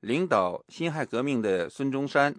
[0.00, 2.34] 领导辛亥革命的孙中山。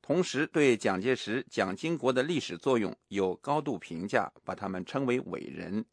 [0.00, 5.84] 同时，对蒋介石、蒋经国的历史作用有高度评价，把他们称为伟人。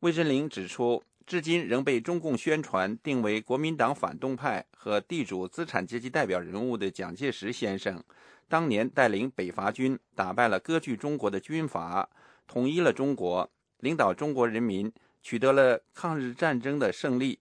[0.00, 8.02] 魏真灵指出，至今仍被中共宣传定为国民党反动派和地主资产阶级代表人物的蒋介石先生，
[8.46, 12.08] 当年带领北伐军打败了割据中国的军阀，
[12.46, 17.38] 统一了中国，领导中国人民取得了抗日战争的胜利，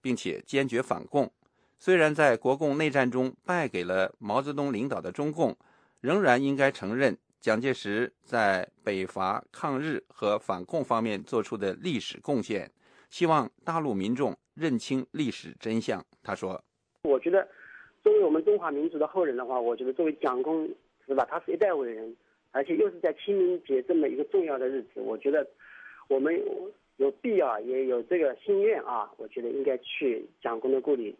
[0.00, 1.30] 并且坚决反共。
[1.78, 5.54] 虽然在国共内战中败给了毛泽东领导的中共，
[6.00, 12.72] 仍然应该承认蒋介石在北伐、抗日和反共方面做出的历史贡献。
[13.16, 16.04] 希望大陆民众认清历史真相。
[16.22, 16.62] 他说
[17.02, 17.48] ：“我觉得，
[18.02, 20.68] 作为我们中华民族的后人的话，我觉得作为蒋公
[21.06, 21.26] 是吧？
[21.30, 22.14] 他是一代伟人，
[22.50, 25.48] 而且又是在清明节这么一个重要的日子，我觉得
[26.08, 26.38] 我们
[26.98, 31.16] 有必要也有这个心愿啊，我觉得应该去蒋公的故里。”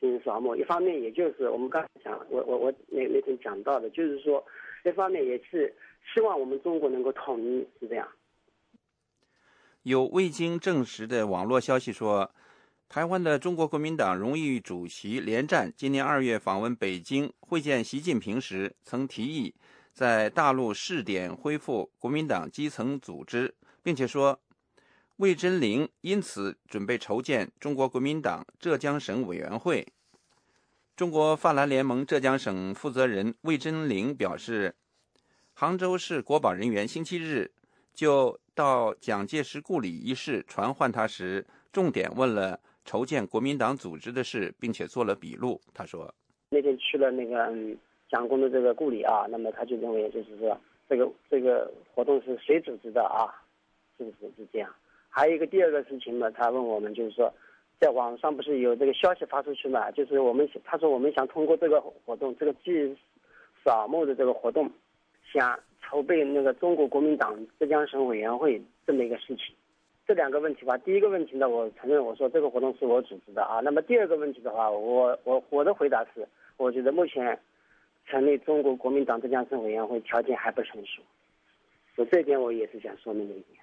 [0.00, 4.44] 进行扫墓，一方面也就是我们刚才讲，我我我那那天讲到的，就是说，
[4.84, 5.72] 一方面也是
[6.12, 8.06] 希望我们中国能够统一，是这样。
[9.86, 12.28] 有未经证实的网络消息说，
[12.88, 19.54] 台湾的中国国民党荣誉主席连战今年二月访问北京会见习近平时，曾提议
[19.92, 24.40] 在大陆试点恢复国民党基层组织，并且说。
[25.18, 29.86] 魏真灵因此准备筹建中国国民党浙江省委员会。
[30.96, 34.74] 中国泛蓝联盟浙江省负责人魏真灵表示，
[35.54, 37.52] 杭州市国保人员星期日
[37.96, 45.58] 就到蒋介石故里一事传唤他时，重点问了筹建国民党组织的事，并且做了笔录。
[45.72, 46.14] 他说
[46.50, 47.50] ：“那天去了那个
[48.10, 53.32] 蒋公的这个故里啊，那么他就认为就是说，这个这个活动是谁组织的啊？
[53.96, 54.70] 是不是是这样？”
[55.08, 57.32] 还有一个第二个事情呢，他问我们就是说，
[57.80, 59.90] 在网上不是有这个消息发出去嘛？
[59.92, 62.94] 就是我们他说我们想通过这个活动，这个祭
[63.64, 64.70] 扫墓的这个活动，
[65.32, 65.58] 想
[65.88, 69.54] 筹备那个中国国民党浙江省委员会这么一个事情。
[70.06, 73.60] 这两个问题吧，第一个问题呢，我承认我说这个活动是我组织的啊。
[73.60, 76.26] 那么第二个问题的话，我我我的回答是，
[76.56, 77.38] 我觉得目前
[78.06, 81.02] 成立中国国民党浙江省委员会条件还不成熟，
[81.96, 83.58] 就这点我也是想说明的一点。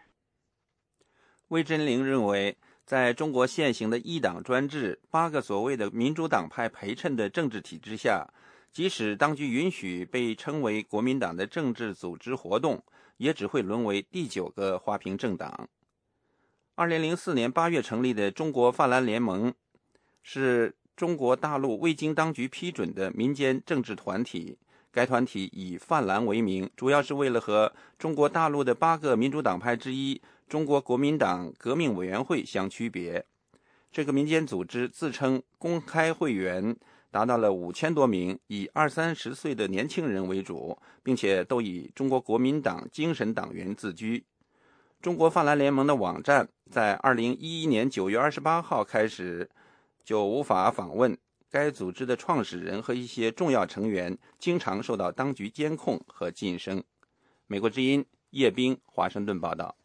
[1.48, 8.28] 魏真灵认为，在中国现行的一党专制、八个所谓的民主党派陪衬的政治体制下，
[8.74, 12.84] 即使当局允许被称为国民党的政治组织活动，
[13.18, 15.70] 也只会沦为第九个花瓶政党。
[16.74, 19.54] 二零零四年八月成立的中国泛蓝联盟，
[20.24, 24.58] 是中国大陆未经当局批准的民间政治团体。
[24.92, 33.24] 该团体以泛蓝为名，主要是为了和中国大陆的八个民主党派之一中国国民党革命委员会相区别。
[33.92, 36.76] 这个民间组织自称公开会员
[37.14, 44.26] 达到了五千多名，以二三十岁的年轻人为主，并且都以中国国民党精神党员自居。
[45.00, 49.48] 中国泛蓝联盟的网站在二零一一年九月二十八号开始
[50.04, 51.16] 就无法访问。
[51.52, 56.84] 该组织的创始人和一些重要成员经常受到当局监控和晋升。
[57.46, 59.76] 美国之音叶冰华盛顿报道。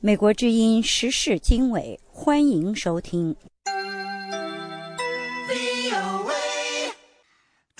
[0.00, 3.36] 美国之音时事经纬，欢迎收听。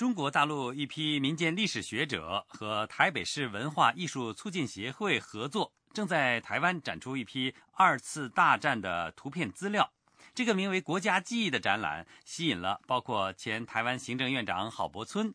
[0.03, 5.71] 中国大陆一批民间历史学者和台北市文化艺术促进协会合作。
[5.93, 9.89] 正在台湾展出一批二次大战的图片资料，
[10.35, 15.33] 这个名为“国家记忆”的展览吸引了包括前台湾行政院长郝柏村、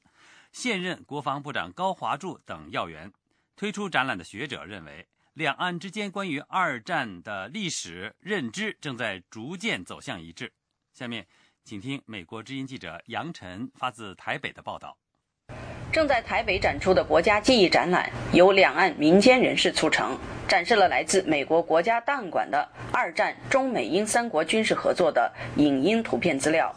[0.53, 3.11] 现任国防部长高华柱等要员。
[3.57, 10.53] 推出展览的学者认为，两岸之间关于二战的历史认知正在逐渐走向一致。
[10.93, 11.27] 下面，
[11.69, 14.97] 请听美国之音记者杨晨发自台北的报道。
[15.93, 20.16] 正在台北展出的国家记忆展览，由两岸民间人士促成，
[20.49, 26.75] 展示了来自美国国家档案馆的二战中美英三国军事合作的影音图片资料。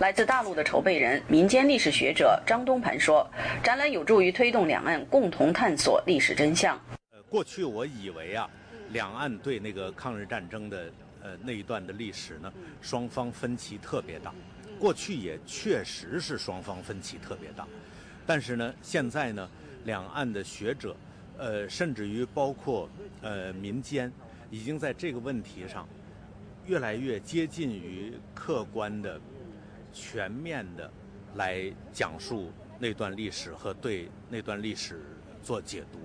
[0.00, 3.26] 来自大陆的筹备人、民间历史学者张东盘说
[3.64, 6.78] ：“展览有助于推动两岸共同探索历史真相。”
[7.12, 8.46] 呃，过去我以为啊，
[8.90, 10.92] 两岸对那个抗日战争的
[11.22, 14.32] 呃那一段的历史呢，双方分歧特别大。
[14.78, 17.66] 过去也确实是双方分歧特别大。
[18.26, 19.48] 但是呢，现在呢，
[19.84, 20.96] 两岸的学者，
[21.36, 22.88] 呃，甚至于包括
[23.22, 24.10] 呃民间，
[24.50, 25.86] 已经在这个问题上
[26.66, 29.20] 越来越接近于客观的、
[29.92, 30.90] 全面的
[31.34, 35.02] 来讲述那段历史和对那段历史
[35.42, 35.98] 做解读。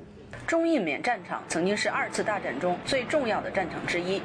[0.45, 4.21] 中印缅战场曾经是二次大战中最重要的战场之一。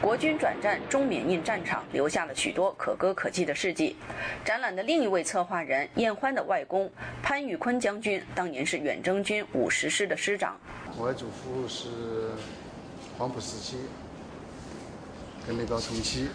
[0.00, 3.96] 国军转战中缅印战场，留下了许多可歌可泣的事迹。
[4.42, 6.90] 展览的另一位策划人燕欢的外公
[7.22, 10.58] 潘玉坤将军，当年是远征军五十师的师长。
[10.96, 12.30] 我外祖父是
[13.18, 13.76] 黄埔时期
[15.46, 16.28] 跟那个同期，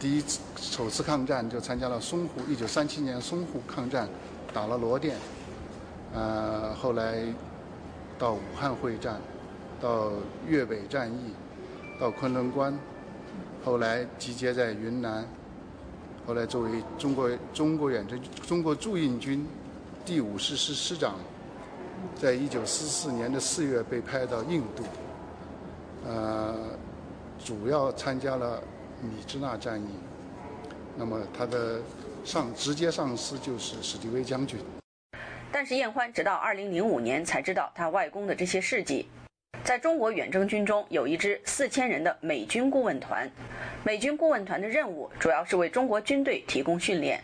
[0.00, 4.08] 第一次首次抗战就参加了淞沪，一九三七年淞沪抗战，
[4.52, 5.14] 打了罗店，
[6.12, 7.22] 呃，后来
[8.18, 9.20] 到武汉会战，
[9.80, 10.10] 到
[10.48, 11.32] 粤北战役。
[11.98, 12.78] 到昆仑关，
[13.64, 15.26] 后来集结在云南，
[16.26, 19.46] 后来作为中国中国远征中国驻印军
[20.04, 21.14] 第五师师师长，
[22.14, 24.84] 在一九四四年的四月被派到印度，
[26.06, 26.54] 呃，
[27.42, 28.62] 主要参加了
[29.00, 29.88] 米支那战役。
[30.98, 31.80] 那么他的
[32.24, 34.58] 上直接上司就是史迪威将军。
[35.50, 39.08] 但是燕欢直到二零零五年才知道他外公的这些事迹。
[39.66, 43.28] 在中国远征军中，有一支四千人的美军顾问团。
[43.82, 47.20] 美军顾问团的任务主要是为中国军队提供训练。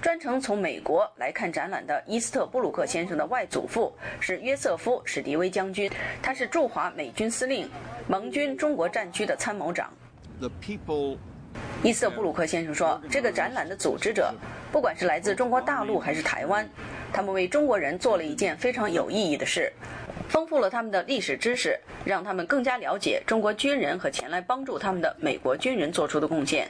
[0.00, 5.90] 专程从美国来看展览的伊斯特布鲁克先生的外祖父是约瑟夫·史迪威将军，
[6.22, 7.68] 他是驻华美军司令、
[8.06, 9.92] 盟军中国战区的参谋长。
[11.82, 14.32] 伊斯特布鲁克先生说：“这个展览的组织者，
[14.70, 16.68] 不管是来自中国大陆还是台湾，
[17.12, 19.72] 他们为中国人做了一件非常有意义的事。”
[20.32, 26.66] 丰富了他们的历史知识，让他们更加了解中国军人和前来帮助他们的美国军人做出的贡献。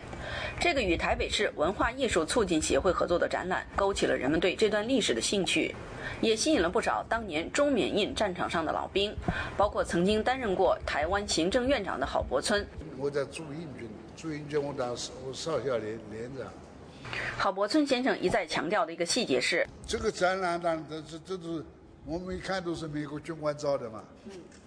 [0.58, 5.72] 这个与台北市文化艺术促进协会合作的展览，勾起了人们对这段历史的兴趣，
[6.20, 9.16] 也吸引了不少当年中缅印战场上的老兵，
[9.56, 12.66] 包括曾经担任过台湾行政院长的郝柏村。
[12.98, 16.48] 我在驻印军，驻印军我当时我少校连连长。
[17.38, 21.64] 郝柏村先生一再强调的一个细节是：这个展览呢，这这这是。
[22.05, 24.03] 我们一看都是美国军官照的嘛，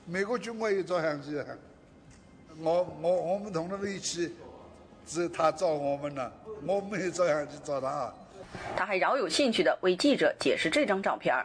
[0.05, 1.45] 美国军官有照相机啊，
[2.61, 4.33] 我我我们同他们一起，
[5.05, 6.31] 只有他照我们呢，
[6.65, 8.13] 我们也照相机照他。
[8.77, 11.35] 他还饶有兴趣地为记者解释这张照片。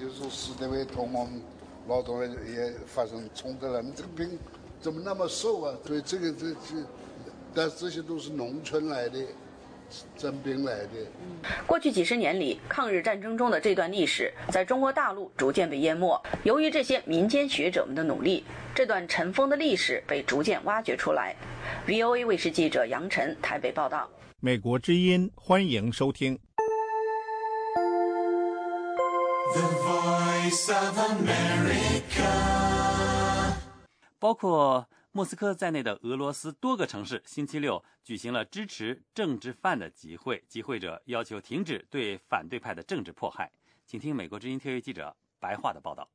[0.00, 1.42] 有时候是那位同我们
[1.88, 4.38] 劳动也发生冲突了，你这个兵
[4.80, 5.74] 怎么那么瘦啊？
[5.84, 6.84] 所以这个这这，
[7.52, 9.18] 但这些都是农村来的。
[10.16, 10.88] 征兵来的。
[11.66, 16.20] 过去几十年里，抗日战争中的这段历史在中国大陆逐渐被淹没。
[16.42, 21.34] 由于这些民间学者们的努力，这段尘封的历史被逐渐挖掘出来。
[21.86, 24.08] VOA 卫视记者杨晨台北报道。
[24.40, 26.38] 美国之音，欢迎收听。
[34.18, 34.86] 包括。
[35.18, 43.50] 莫斯科在内的俄罗斯多个城市星期六举行了支持政治犯的集会，集会者要求停止对反对派的政治迫害。
[43.84, 46.08] 请听美国之音特约记者白话的报道：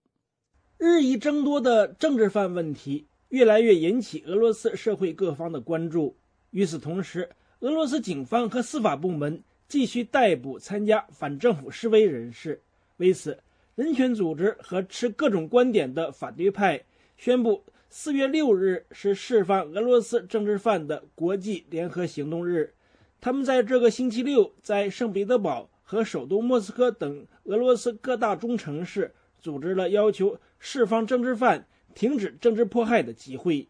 [0.78, 6.16] 日益增多的政治犯问题越来越引起俄罗斯社会各方的关注。
[6.52, 7.30] 与此同时，
[7.60, 12.58] 俄罗斯警方和司法部门继续逮捕参加反政府示威人士。
[12.96, 13.38] 为此，
[13.76, 16.82] 人权组织和持各种观点的反对派
[17.18, 17.62] 宣布。
[17.96, 22.74] 四月六日是释放俄罗斯政治犯的国际联合行动日。
[23.22, 33.68] 他们在这个星期六在圣彼得堡和首都莫斯科等俄罗斯各大中城市组织了要求释放政治犯、停止政治迫害的集会。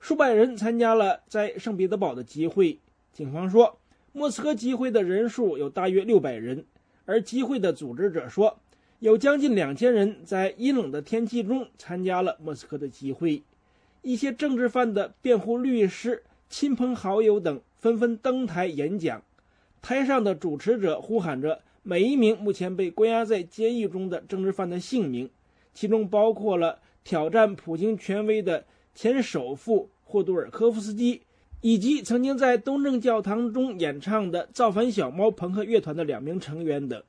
[0.00, 2.80] 数百人参加了在圣彼得堡的集会。
[3.12, 3.78] 警方说，
[4.12, 6.64] 莫斯科集会的人数有大约六百人，
[7.04, 8.58] 而集会的组织者说。
[9.00, 13.40] 有将近两千人在阴冷的天气中参加了莫斯科的集会，
[14.02, 19.22] 一些政治犯的辩护律师、亲朋好友等纷纷登台演讲。
[19.80, 25.30] 台上的主持者呼喊着每一名目前被关押在监狱中的政治犯的姓名，
[25.72, 28.64] 其中包括了挑战普京权威的
[28.96, 31.22] 前首富霍杜尔科夫斯基，
[31.60, 37.00] 以及曾经在东正教堂中演唱的造反小猫朋克乐团的两名成员等。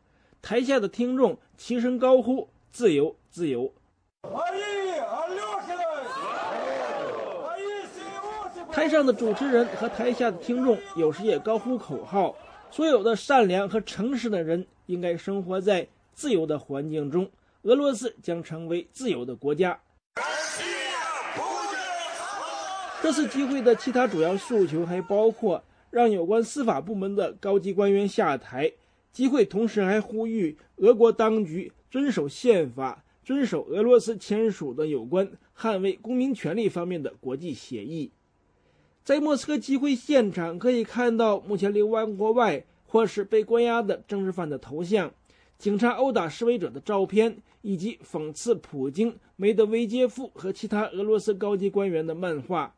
[0.42, 3.72] 台下的听众齐声高呼“自由，自由”。
[8.72, 12.36] 台上的主持人和台下的听众有时也高呼口号
[12.72, 17.30] ：“所有的善良和诚实的人应该生活在自由的环境中，
[17.64, 19.80] 俄罗斯将成为自由的国家。”
[23.02, 28.72] 这次集会的其他主要诉求还包括让有关司法部门的高级官员下台。
[29.12, 38.12] 集会同时还呼吁俄国当局遵守宪法，遵守俄罗斯签署的有关捍卫公民权利方面的国际协议。
[39.04, 45.12] 在莫斯科集会现场，可以看到目前流亡国外或是被关押的政治犯的头像、
[45.58, 52.76] 警察殴打示威者的照片，以及讽刺普京、梅德韦杰夫和其他俄罗斯高级官员的漫画。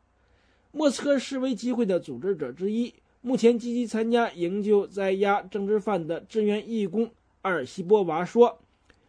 [0.70, 2.94] 莫斯科示威集会的组织者之一。
[3.24, 7.08] 目前积极参加营救在押政治犯的志愿义工
[7.42, 8.58] 阿尔西波娃说：“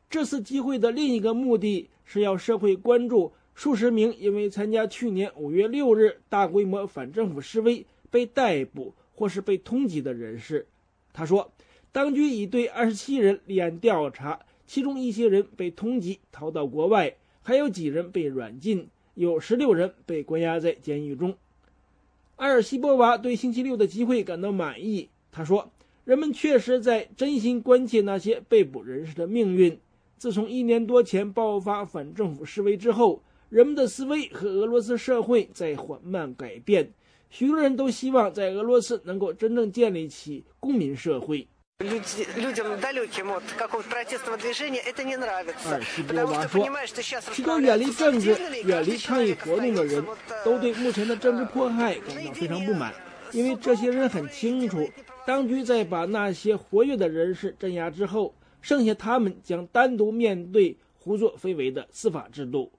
[0.07, 10.67] 这次集会的另一个目的是要社会关注数十名因为参加去年五月六日大规模反政府示威被逮捕或是被通缉的人士。”
[11.11, 11.51] 他说
[11.91, 21.35] ：“当局已对二十七人立案调查，其中一些人被通缉逃到国外，还有几人被软禁，有十六人被关押在监狱中。”
[22.37, 25.09] 埃尔西波娃对星期六的机会感到满意。
[25.31, 25.71] 他说
[26.03, 29.79] ：“人们确实在真心关切那些被捕人士的命运。
[30.17, 36.91] 自从一年多前爆发反政府示威之后，人们的思维和俄罗斯社会在缓慢改变。
[37.29, 41.47] 许多人都希望在俄罗斯能够真正建立起公民社会。”
[45.65, 46.65] 阿尔西波娃说
[47.33, 50.05] ：“许多远离政治、远离抗议活动的人
[50.45, 52.93] 都对目前的政治迫害感到非常不满，
[53.33, 54.89] 因为这些人很清楚，
[55.25, 62.71] 当局在把那些活跃的人士镇压之后，剩下他们将单独面对胡作非为的司法制度。”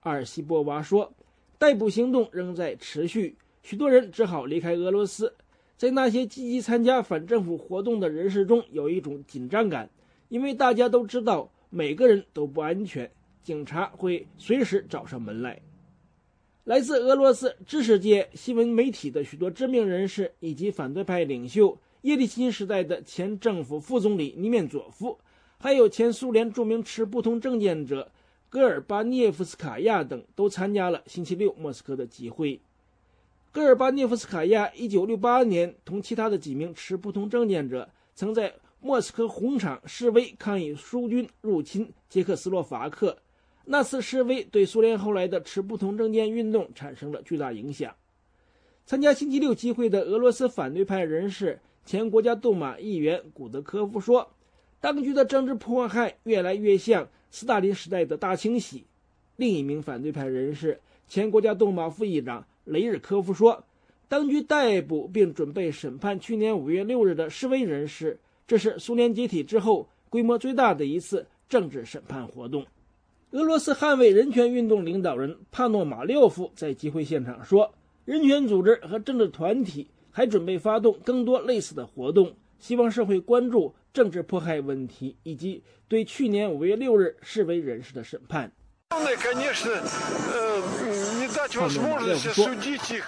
[0.00, 1.12] 阿尔西波娃说
[1.58, 5.32] ：“逮捕行动仍在持续，许多人只好离开俄罗斯。”
[5.82, 9.90] 在那些积极参加反政府活动的人士中，有一种紧张感，
[10.28, 13.10] 因为大家都知道每个人都不安全，
[13.42, 15.60] 警察会随时找上门来。
[16.62, 25.18] 来自俄罗斯知识界、新闻媒体的许多知名人士，以及反对派领袖叶利钦时代的前政府副总理尼面佐夫，
[25.58, 28.12] 还有前苏联著名持不同政见者
[28.48, 32.60] 戈尔巴涅夫斯卡娅等，都参加了星期六莫斯科的集会。
[33.52, 43.18] 戈尔巴涅夫斯卡娅1968年同其他的几名持不同政见者，曾在莫斯科红场示威抗议苏军入侵捷克斯洛伐克。
[43.66, 47.94] 那次示威对苏联后来的持不同政见运动产生了巨大影响。
[48.86, 54.32] 参加星期六集会的俄罗斯反对派人士、前国家杜马议员古德科夫说
[54.80, 58.86] ：“当局的政治迫害越来越像斯大林时代的大清洗。”
[59.36, 63.64] 另一名反对派人士、前国家杜马副议长雷日科夫说，
[64.08, 72.66] 当局逮捕并准备审判去年五月六日的示威人士，这是苏联解体之后规模最大的一次政治审判活动。
[73.30, 77.72] 俄罗斯捍卫人权运动领导人帕诺马廖夫在集会现场说，
[78.04, 88.52] 人权组织和政治团体还准备发动更多类似的活动，希望社会关注政治迫害问题以及对去年五月六日示威人士的审判。
[91.48, 92.54] 帕诺马廖夫说：“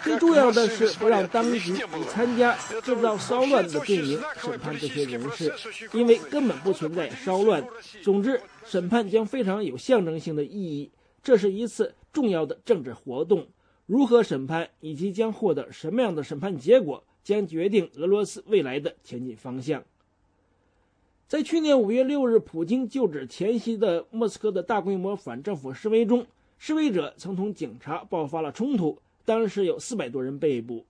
[0.03, 5.53] 最重要的是不让当局以参加制造骚乱的罪名审判这些人士，
[5.93, 7.65] 因为根本不存在骚乱。
[8.03, 10.91] 总之，审判将非常有象征性的意义。
[11.23, 13.47] 这是一次重要的政治活动。
[13.87, 19.83] 如何审判以及将获得什么样的审判结果，将决定俄罗斯未来的前进方向。”
[21.27, 26.27] 在去年五月六日普京就职前夕的莫斯科的大规模反政府示威中。
[26.67, 30.87] 示威者曾同警察爆发了冲突，当时有四百多人被捕。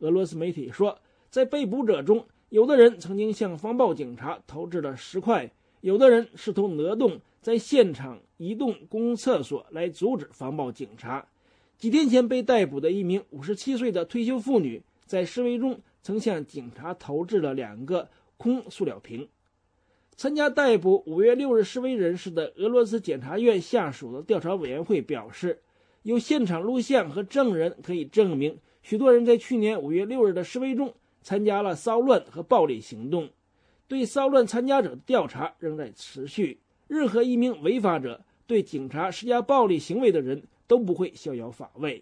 [0.00, 0.98] 俄罗斯媒体说，
[1.30, 5.48] 在被捕者中，有的人曾经向防暴警察投掷了石块，
[5.82, 11.24] 有的人试图挪动在现场移动公厕所来阻止防暴警察。
[11.78, 19.28] 几天前被逮捕的一名五十七岁的退休妇女，在示威中曾向警察投掷了两个空塑料瓶。
[20.16, 25.60] 参加逮捕五月六日示威人士的俄罗斯检察院下属的调查委员会表示，
[26.02, 33.28] 有现场录像和证人可以证明，许多人在去年五月六日的示威中参加了骚乱和暴力行动。
[33.88, 36.58] 对骚乱参加者的调查仍在持续。
[36.86, 42.00] 任何一名违法者对警察施加暴力行为的人都不会逍遥法外。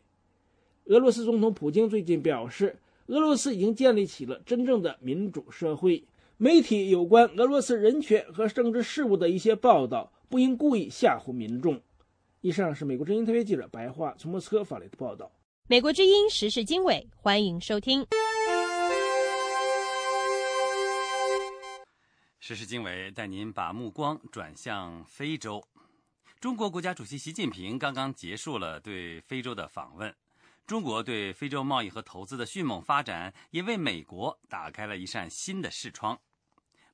[0.85, 6.05] 俄罗斯总统普京最近表示，俄罗斯已经建立起了真正的民主社会。
[6.43, 11.81] 媒体有关俄罗斯人权和政治事务的一些报道，不应故意吓唬民众。
[12.41, 15.31] 以上是美国之音特约记者白桦从莫斯科发来的报道。
[15.69, 18.05] 美国之音时事经纬，欢迎收听。
[22.41, 25.63] 时事经纬带您把目光转向非洲。
[26.41, 30.13] 中国国家主席习近平刚刚结束了对非洲的访问。
[30.67, 36.19] 中国对非洲贸易和投资的迅猛发展，也为美国打开了一扇新的视窗。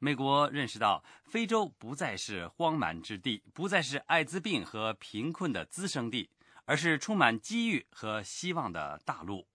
[0.00, 6.30] 美国认识到，非洲不再是荒蛮之地，不再是艾滋病和贫困的滋生地，
[6.66, 9.48] 而是充满机遇和希望的大陆。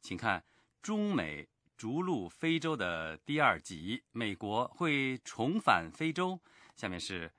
[0.00, 0.40] 请看
[0.82, 6.40] 《中美逐鹿非洲》的第二集，美国会重返非洲。
[6.74, 7.32] 下面是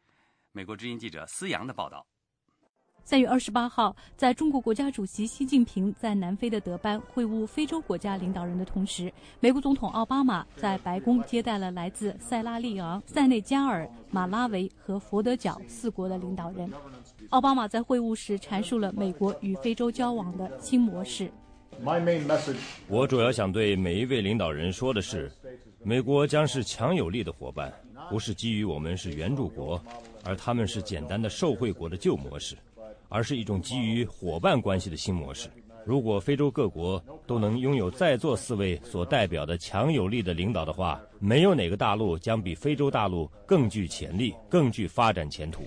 [0.53, 2.07] 美国之音记者思阳的报道。
[3.05, 16.67] 三月二十八号，在中国国家主席习近平在南非的德班会晤非洲国家领导人的同时，美国总统奥巴马在白宫接待了来自塞拉利昂、塞内加尔、马拉维和佛得角四国的领导人。
[17.29, 21.31] 奥巴马在会晤时阐述了美国与非洲交往的新模式。
[22.87, 25.31] 我主要想对每一位领导人说的是，
[25.83, 27.71] 美国将是强有力的伙伴，
[28.09, 29.79] 不是基于我们是援助国，
[30.23, 32.57] 而他们是简单的受惠国的旧模式。
[33.09, 35.49] 而是一种基于伙伴关系的新模式。
[35.85, 45.61] 如果非洲各国都能拥有在座四位所代表的强有力的领导的话，没有哪个大陆将比非洲大陆更具潜力、更具发展前途。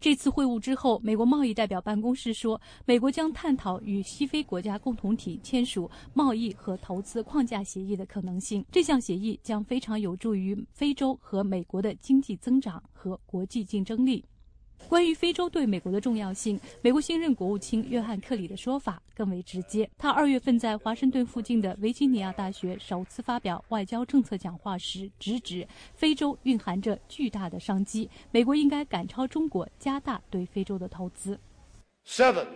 [0.00, 8.64] 这次会晤之后，美国贸易代表办公室说，美国将探讨与西非国家共同体签署贸易和投资框架协议的可能性。
[8.70, 14.24] 这项协议将非常有助于非洲和美国的经济增长和国际竞争力。
[14.86, 19.88] 关于非洲对美国的重要性，美国新任国务卿约翰·克里的说法更为直接。
[19.98, 31.38] 他二月份在华盛顿附近的维吉尼亚大学首次发表外交政策讲话时，直指非洲蕴含着巨大的商机，美国应该赶超中国，加大对非洲的投资。
[32.06, 32.46] Seven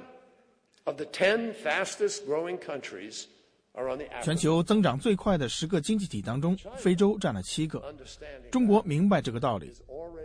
[0.84, 3.24] of the ten fastest growing countries.
[4.22, 7.82] 全球增长最快的十个经济体当中，非洲占了七个。
[8.50, 9.72] 中国明白这个道理，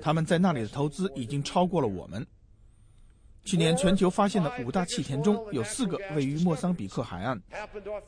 [0.02, 2.26] 他们在那里的投资已经超过了我们。
[3.44, 7.42] 去年全球发现的五大气田中有四个位于莫桑比克海岸。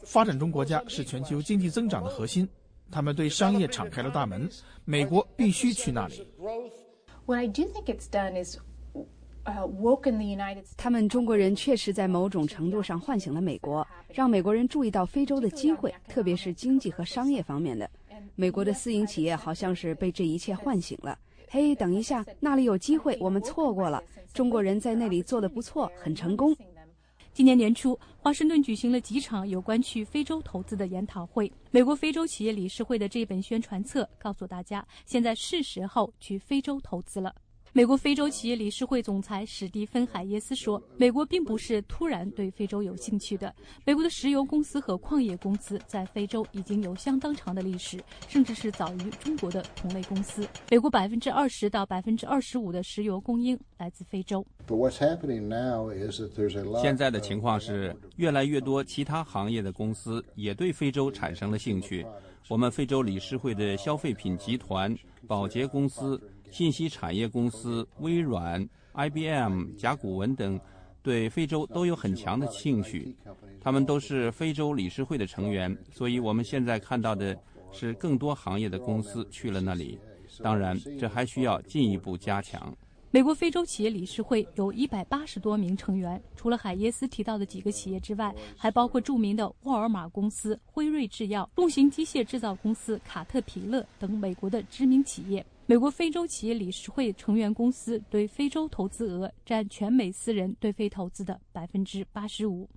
[0.03, 2.47] 发展中国家是全球经济增长的核心，
[2.91, 4.49] 他们对商业敞开了大门，
[4.83, 6.27] 美国必须去那里。
[10.75, 17.89] 他们中国人确实在某种程度上唤醒了美国，让美国人注意到非洲的机会，特别是经济和商业方面的。
[18.35, 21.17] 美国的私营企业好像是被这一切唤醒了。
[21.51, 24.03] 嘿，等一下，那里有机会，我们错过了。
[24.33, 26.55] 中国人在那里做的不错，很成功。
[27.33, 31.51] 今年年初，华盛顿举行了几场有关去非洲投资的研讨会。
[31.71, 37.33] 美国非洲企业理事会的这本宣传册告诉大家，现在是时候去非洲投资了。
[37.71, 43.53] 美国非洲企业理事会总裁史蒂芬·海耶斯说：“美国并不是突然对非洲有兴趣的。
[43.85, 50.47] 美国的石油公司和矿业公司在非洲已经有相当长的历史，甚至是早于中国的同类公司。
[50.71, 54.43] 美国百分之二十到百分之二十五的石油供应来自非洲。
[56.81, 62.03] 现在的情况是，越来越多其他行业的公司也对非洲产生了兴趣。
[62.47, 64.97] 我们非洲理事会的消费品集团、
[65.27, 66.19] 保洁公司。”
[66.51, 70.59] 信息产业公司微软、IBM、甲骨文等
[71.01, 73.15] 对非洲都有很强的兴趣，
[73.61, 77.37] 他们都是非洲理事会的成员，所以我们现在看到的
[77.71, 79.97] 是更多行业的公司去了那里。
[80.43, 82.75] 当然，这还需要进一步加强。
[83.11, 95.43] 美国非洲企业理事会有一百八十多名成员，除了海耶斯提到的几个企业之外，还包括著名的沃尔玛公司、辉瑞制药、重型机械制造公司卡特彼勒等美国的知名企业。
[95.69, 102.67] 美国非洲企业理事会成员公司对非洲投资额占全美私人对非投资的百分之八十五。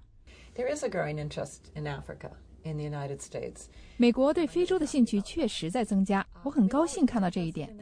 [0.55, 2.33] There is a growing interest in Africa.
[2.65, 3.65] in the United States，
[3.97, 7.75] 美国对非洲的兴趣确实在增加，我很高兴看到这一点。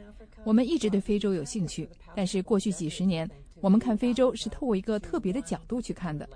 [0.45, 6.27] 我们一直对非洲有兴趣，但是过去几十年，我们看非洲是透过一个特别的角度去看的。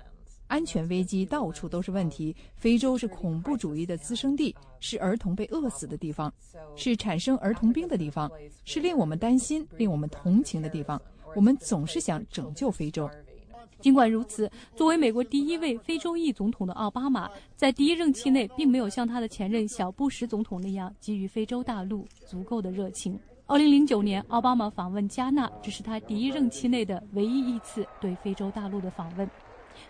[0.46, 2.34] 安全危机到处都是问题。
[2.54, 6.32] 非洲是恐怖主义的滋生地，是儿童被饿死的地方，
[6.74, 8.30] 是产生儿童病的地方，
[8.64, 11.00] 是令我们担心、令我们同情的地方。
[11.34, 13.08] 我们总是想拯救非洲。
[13.78, 23.18] 尽管如此，作为美国第一位非洲裔总统的奥巴马，在第一任期内并没有像他的前任小布什总统那样给予非洲大陆足够的热情。
[23.44, 29.28] 二零零九年，奥巴马访问加纳，这是他第一任期内的唯一一次对非洲大陆的访问。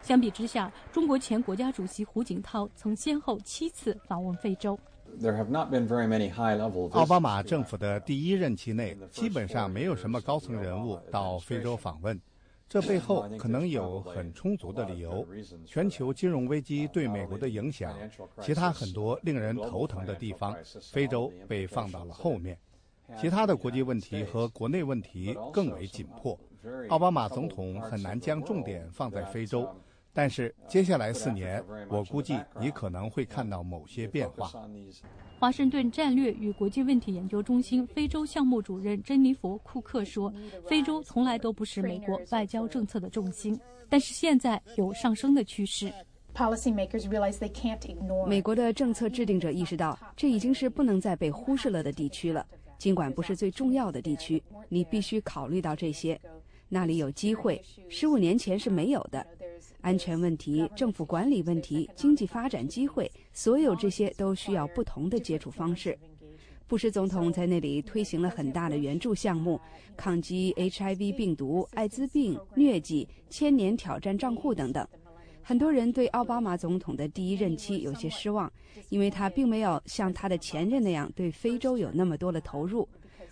[0.07, 4.79] 相比之下，中国前国家主席胡锦涛曾先后七次访问非洲。
[6.93, 12.17] 奥巴马政府的第一任期内，基本上没有什么高层人物到非洲访问。
[12.69, 15.27] 这背后可能有很充足的理由：
[15.65, 17.93] 全球金融危机对美国的影响，
[18.41, 20.57] 其他很多令人头疼的地方，
[20.93, 22.57] 非洲被放到了后面。
[23.21, 26.39] 其他的国际问题和国内问题更为紧迫。
[26.91, 29.69] 奥巴马总统很难将重点放在非洲。
[30.17, 34.51] 但是接下来四年，我估计你可能会看到某些变化。
[35.39, 40.33] 华盛顿战略与国际问题研究中心非洲项目主任珍妮佛·库克说
[40.67, 43.61] ：“非洲从来都不是美国外交政策的重心，
[43.91, 45.93] 但是现在有上升的趋势。”
[48.27, 52.47] 美国的政策制定者意识到，这已经是不能再被忽视了的地区了。
[52.79, 56.19] 尽管不是最重要的地区，你必须考虑到这些。
[56.69, 59.25] 那里有机会，十五年前是没有的。
[59.81, 65.99] 安全问题、政府管理问题、经济发展机会，所有这些都需要不同的接触方式。
[66.69, 69.61] 布什总统在那里推行了很大的援助项目，
[69.97, 74.85] 抗击 HIV 病毒、艾滋病、疟疾、千年挑战账户等等。
[75.43, 78.53] 很多人对奥巴马总统的第一任期有些失望，
[78.89, 82.89] 因为他并没有像他的前任那样对非洲有那么多的投入。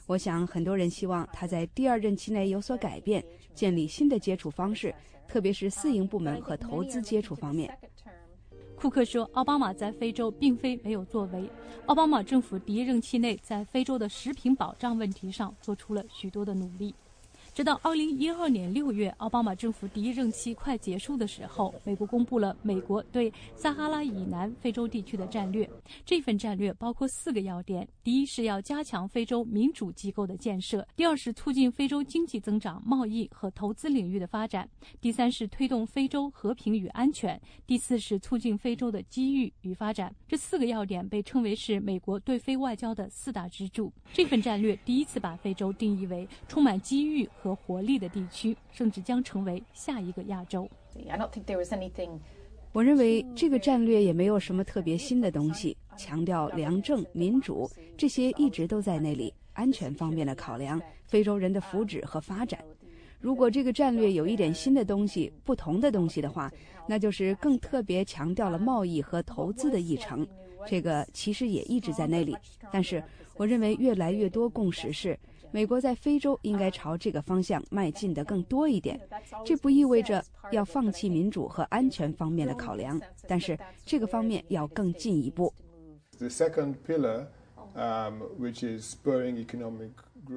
[0.07, 4.95] 我想，很多人希望他在第二任期内有所改变，建立新的接触方式，
[5.35, 7.77] 特别是私营部门和投资接触方面。
[8.77, 11.51] 库克说，奥巴马在非洲并非没有作为，
[11.87, 16.95] 奥巴马政府第一任期内在非洲的食品保障问题上做出了许多的努力。
[17.55, 25.71] 直到二零一二年六月，奥巴马政府第一任期快结束的时候，美国公布了美国对撒哈拉以南非洲地区的战略。
[26.05, 34.67] 这份战略包括四个要点：第一是要加强非洲民主机构的建设；第二是促进非洲经济增长、贸易和投资领域的发展；
[35.01, 37.39] 第三是推动非洲和平与安全；
[37.69, 40.13] 第四是促进非洲的机遇与发展。
[40.27, 43.93] 这四个要点被称为是美国对非外交的四大支柱。
[44.13, 47.31] 这份战略第一次把非洲定义为充满机遇。
[47.45, 50.67] 和活力的地区，甚至将成为下一个亚洲。
[52.73, 59.33] 我认为这个战略也没有什么特别新的东西，强调良政、民主这些一直都在那里。
[59.53, 62.59] 安全方面的考量，非洲人的福祉和发展。
[63.21, 66.51] 如果这个战略有一点新的东西、不同的东西的话，
[66.89, 70.27] 那就是更特别强调了贸易和投资的议程。
[70.67, 72.35] 这个其实也一直在那里，
[72.73, 73.05] 但是
[73.37, 75.17] 我认为越来越多共识是。
[75.55, 79.01] 美国在非洲应该朝这个方向迈进的更多一点，
[79.45, 85.55] 这不意味着要放弃民主和安全方面的考量，但是这个方面要更进一步。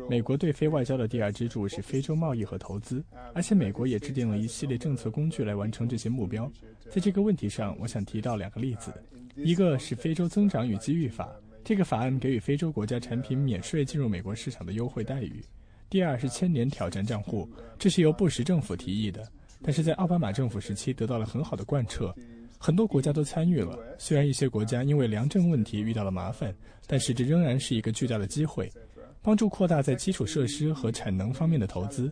[0.08, 3.04] 美国对非外交的第二支柱是非洲贸易和投资，
[3.34, 6.48] 而且美国也制定了一系列政策工具来完成这些目标。
[6.92, 8.94] 在这个问题上，我想提到两个例子，
[9.34, 11.28] 一个是非洲增长与机遇法。
[11.68, 15.44] 这个法案给予非洲国家产品免税进入美国市场的优惠待遇。
[15.90, 17.46] 第二是千年挑战账户，
[17.78, 19.30] 这是由布什政府提议的，
[19.62, 22.16] 但是在奥巴马政府时期得到了很好的贯彻，
[22.58, 23.78] 很多国家都参与了。
[24.00, 26.56] 虽然一些国家因为粮政问题遇到了麻烦，
[26.88, 28.72] 但是这仍然是一个巨大的机会，
[29.22, 32.10] 帮助扩大在基础设施和产能方面的投资。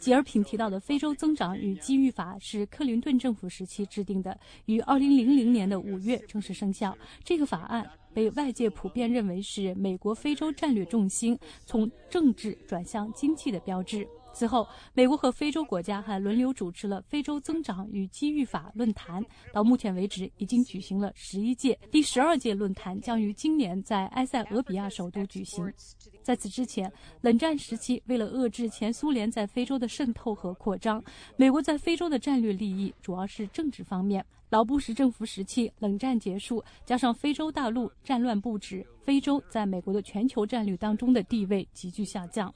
[0.00, 4.36] 吉尔平提到的非洲增长与机遇法是克林顿政府时期制定的，
[4.66, 6.96] 于2000年的5月正式生效。
[7.24, 7.84] 这个法案
[8.18, 14.04] 被外界普遍认为是美国非洲战略重心从政治转向经济的标志。
[14.32, 19.24] 此后，美国和非洲国家还轮流主持了非洲增长与机遇法论坛。
[19.52, 25.72] 到目前为止，已经举行了十一届，第十二届论坛将于今年在埃塞俄比亚首都举行。
[26.20, 31.00] 在此之前，冷战时期，为了遏制前苏联在非洲的渗透和扩张，
[31.36, 34.26] 美国在非洲的战略利益主要是政治方面。
[34.50, 42.52] 老布什政府时期，冷战结束，加上非洲大陆战乱不止，非洲在美国的全球战略当中的地位急剧下降。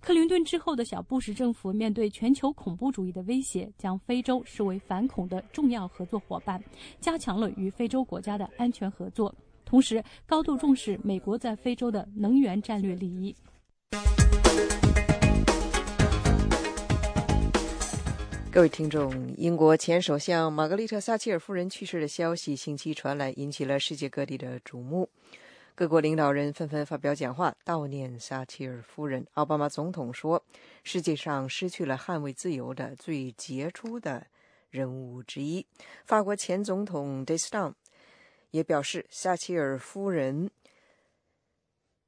[0.00, 6.60] 克林顿之后的小布什政府面对全球恐怖主义的威胁，将非洲视为反恐的重要合作伙伴，
[7.00, 9.32] 加强了与非洲国家的安全合作，
[9.64, 13.32] 同时高度重视美国在非洲的能源战略利益。
[18.52, 25.08] 各位听众，英国前首相玛格丽特·撒切尔夫人去世的消息星期传来，引起了世界各地的瞩目。
[25.76, 29.24] 各国领导人纷纷发表讲话悼念撒切尔夫人。
[29.34, 30.44] 奥巴马总统说
[30.82, 34.26] ：“世界上失去了捍卫自由的最杰出的
[34.68, 35.64] 人物之一。”
[36.04, 37.72] 法国前总统戴斯当
[38.50, 40.50] 也表示，撒切尔夫人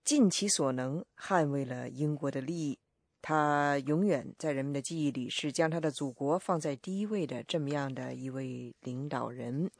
[0.02, 2.80] 尽其所能捍卫了英国的利益。
[3.22, 9.70] 他永远在人们的记忆里是将他的祖国放在第一位的这么样的一位领导人。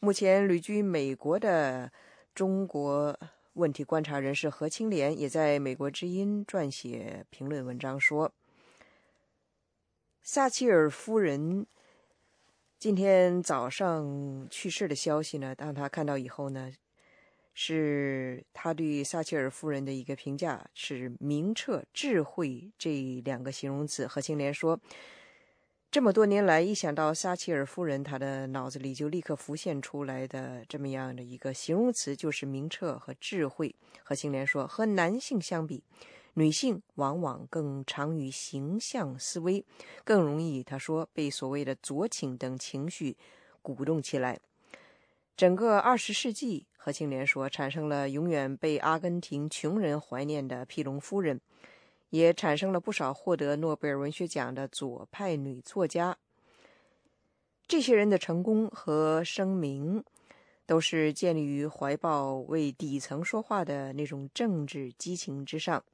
[0.00, 1.90] 目前旅居美国的
[2.34, 3.18] 中国。
[3.54, 8.30] 问题观察人士何清莲也在美国之音撰写评论文章说
[10.22, 11.66] ：“撒切尔夫人
[12.78, 16.70] 今天早上去世的消息呢，当他看到以后呢，
[17.60, 24.80] 是他对撒切尔夫人的一个评价是明澈、智慧这两个形容词。”何青莲说。
[25.90, 33.74] 这么多年来，一想到撒切尔夫人，她的脑子里就立刻浮现出来的这么样的一个形容词，就是明澈和智慧。
[34.04, 35.82] 何青莲说，和男性相比，
[36.34, 39.64] 女性往往更长于形象思维，
[40.04, 43.16] 更容易，他说被所谓的左倾等情绪
[43.62, 44.38] 鼓动起来。
[45.34, 51.38] 整个二十世纪，何庆莲说，产生了永远被阿根廷穷人怀念的皮隆夫人。
[52.10, 56.16] 也产生了不少获得诺贝尔文学奖的左派女作家。
[57.66, 60.02] 这些人的成功和声名，
[60.64, 65.84] 都是建立于怀抱为底层说话的那种政治激情之上。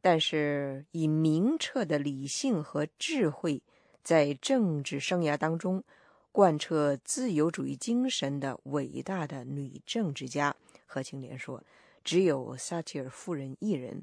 [0.00, 3.62] 但是，以明澈的理性和智慧，
[4.02, 5.84] 在政治生涯当中
[6.32, 10.56] 贯彻自由主义精神的伟大的女政治家，
[10.86, 11.62] 何青莲说
[12.02, 14.02] ：“只有撒切尔夫人一人。”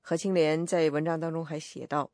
[0.00, 2.10] 何青莲在文章当中还写道：“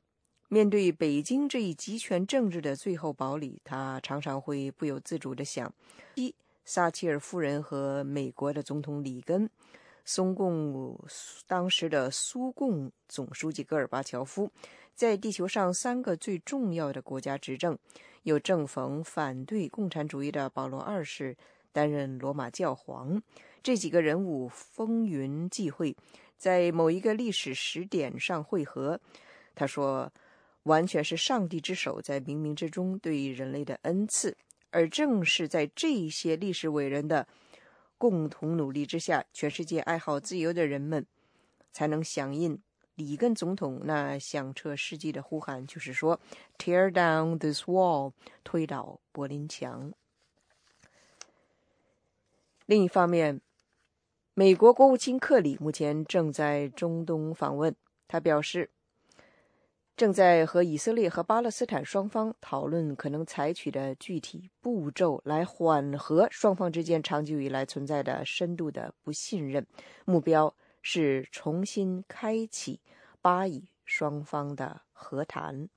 [0.50, 5.72] 面对北京这一集权政治的最后堡垒，他常常会不由自主地想：
[6.16, 9.48] 一，撒切尔夫人和美国的总统里根，
[10.04, 10.98] 松共
[11.46, 14.50] 当时的苏共总书记戈尔巴乔夫，
[14.94, 17.78] 在地球上三个最重要的国家执政，
[18.22, 21.36] 又正逢反对共产主义的保罗二世
[21.72, 23.22] 担任罗马教皇，
[23.62, 25.96] 这几个人物风云际会。”
[26.36, 29.00] 在某一个历史时点上汇合，
[29.54, 30.12] 他说，
[30.64, 34.36] 完全是上帝之手在冥冥之中对人类的恩赐，
[34.70, 37.26] 而正是在这些历史伟人的
[37.98, 41.06] 共同努力之下，全世界爱好自由的人们
[41.72, 42.60] 才能响应
[42.94, 46.20] 里根总统那响彻世纪的呼喊，就是说
[46.58, 49.92] ，Tear down this wall，推倒柏林墙。
[52.66, 53.40] 另一方面。
[54.36, 57.72] 美国国务卿克里目前正在中东访问，
[58.08, 58.68] 他表示，
[59.96, 69.64] 正在和以色列和巴勒斯坦双方讨论可能采取的具体步骤，来缓和双方之间长久以来存在的深度的不信任。
[70.04, 72.80] 目标是重新开启
[73.22, 75.68] 巴以双方的和谈。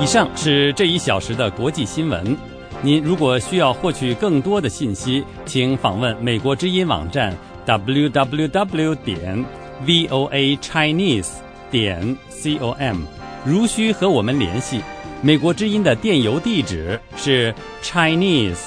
[0.00, 2.34] 以上是这一小时的国际新闻。
[2.80, 9.44] 您如果需要获取更多的信息，请访问美国之音网站 www 点
[9.85, 11.29] voa chinese
[11.71, 13.03] 点 com。
[13.45, 14.81] 如需和我们联系，
[15.21, 18.61] 美国之音的电邮地址是 chinese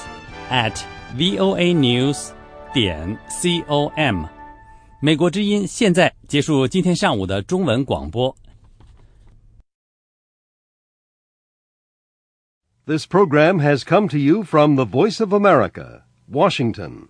[0.49, 0.73] at
[1.15, 2.29] voa news
[2.73, 4.25] 点 com。
[4.99, 8.35] 美国之音现在结束今天上午的中文广播。
[12.85, 17.09] This program has come to you from the Voice of America, Washington.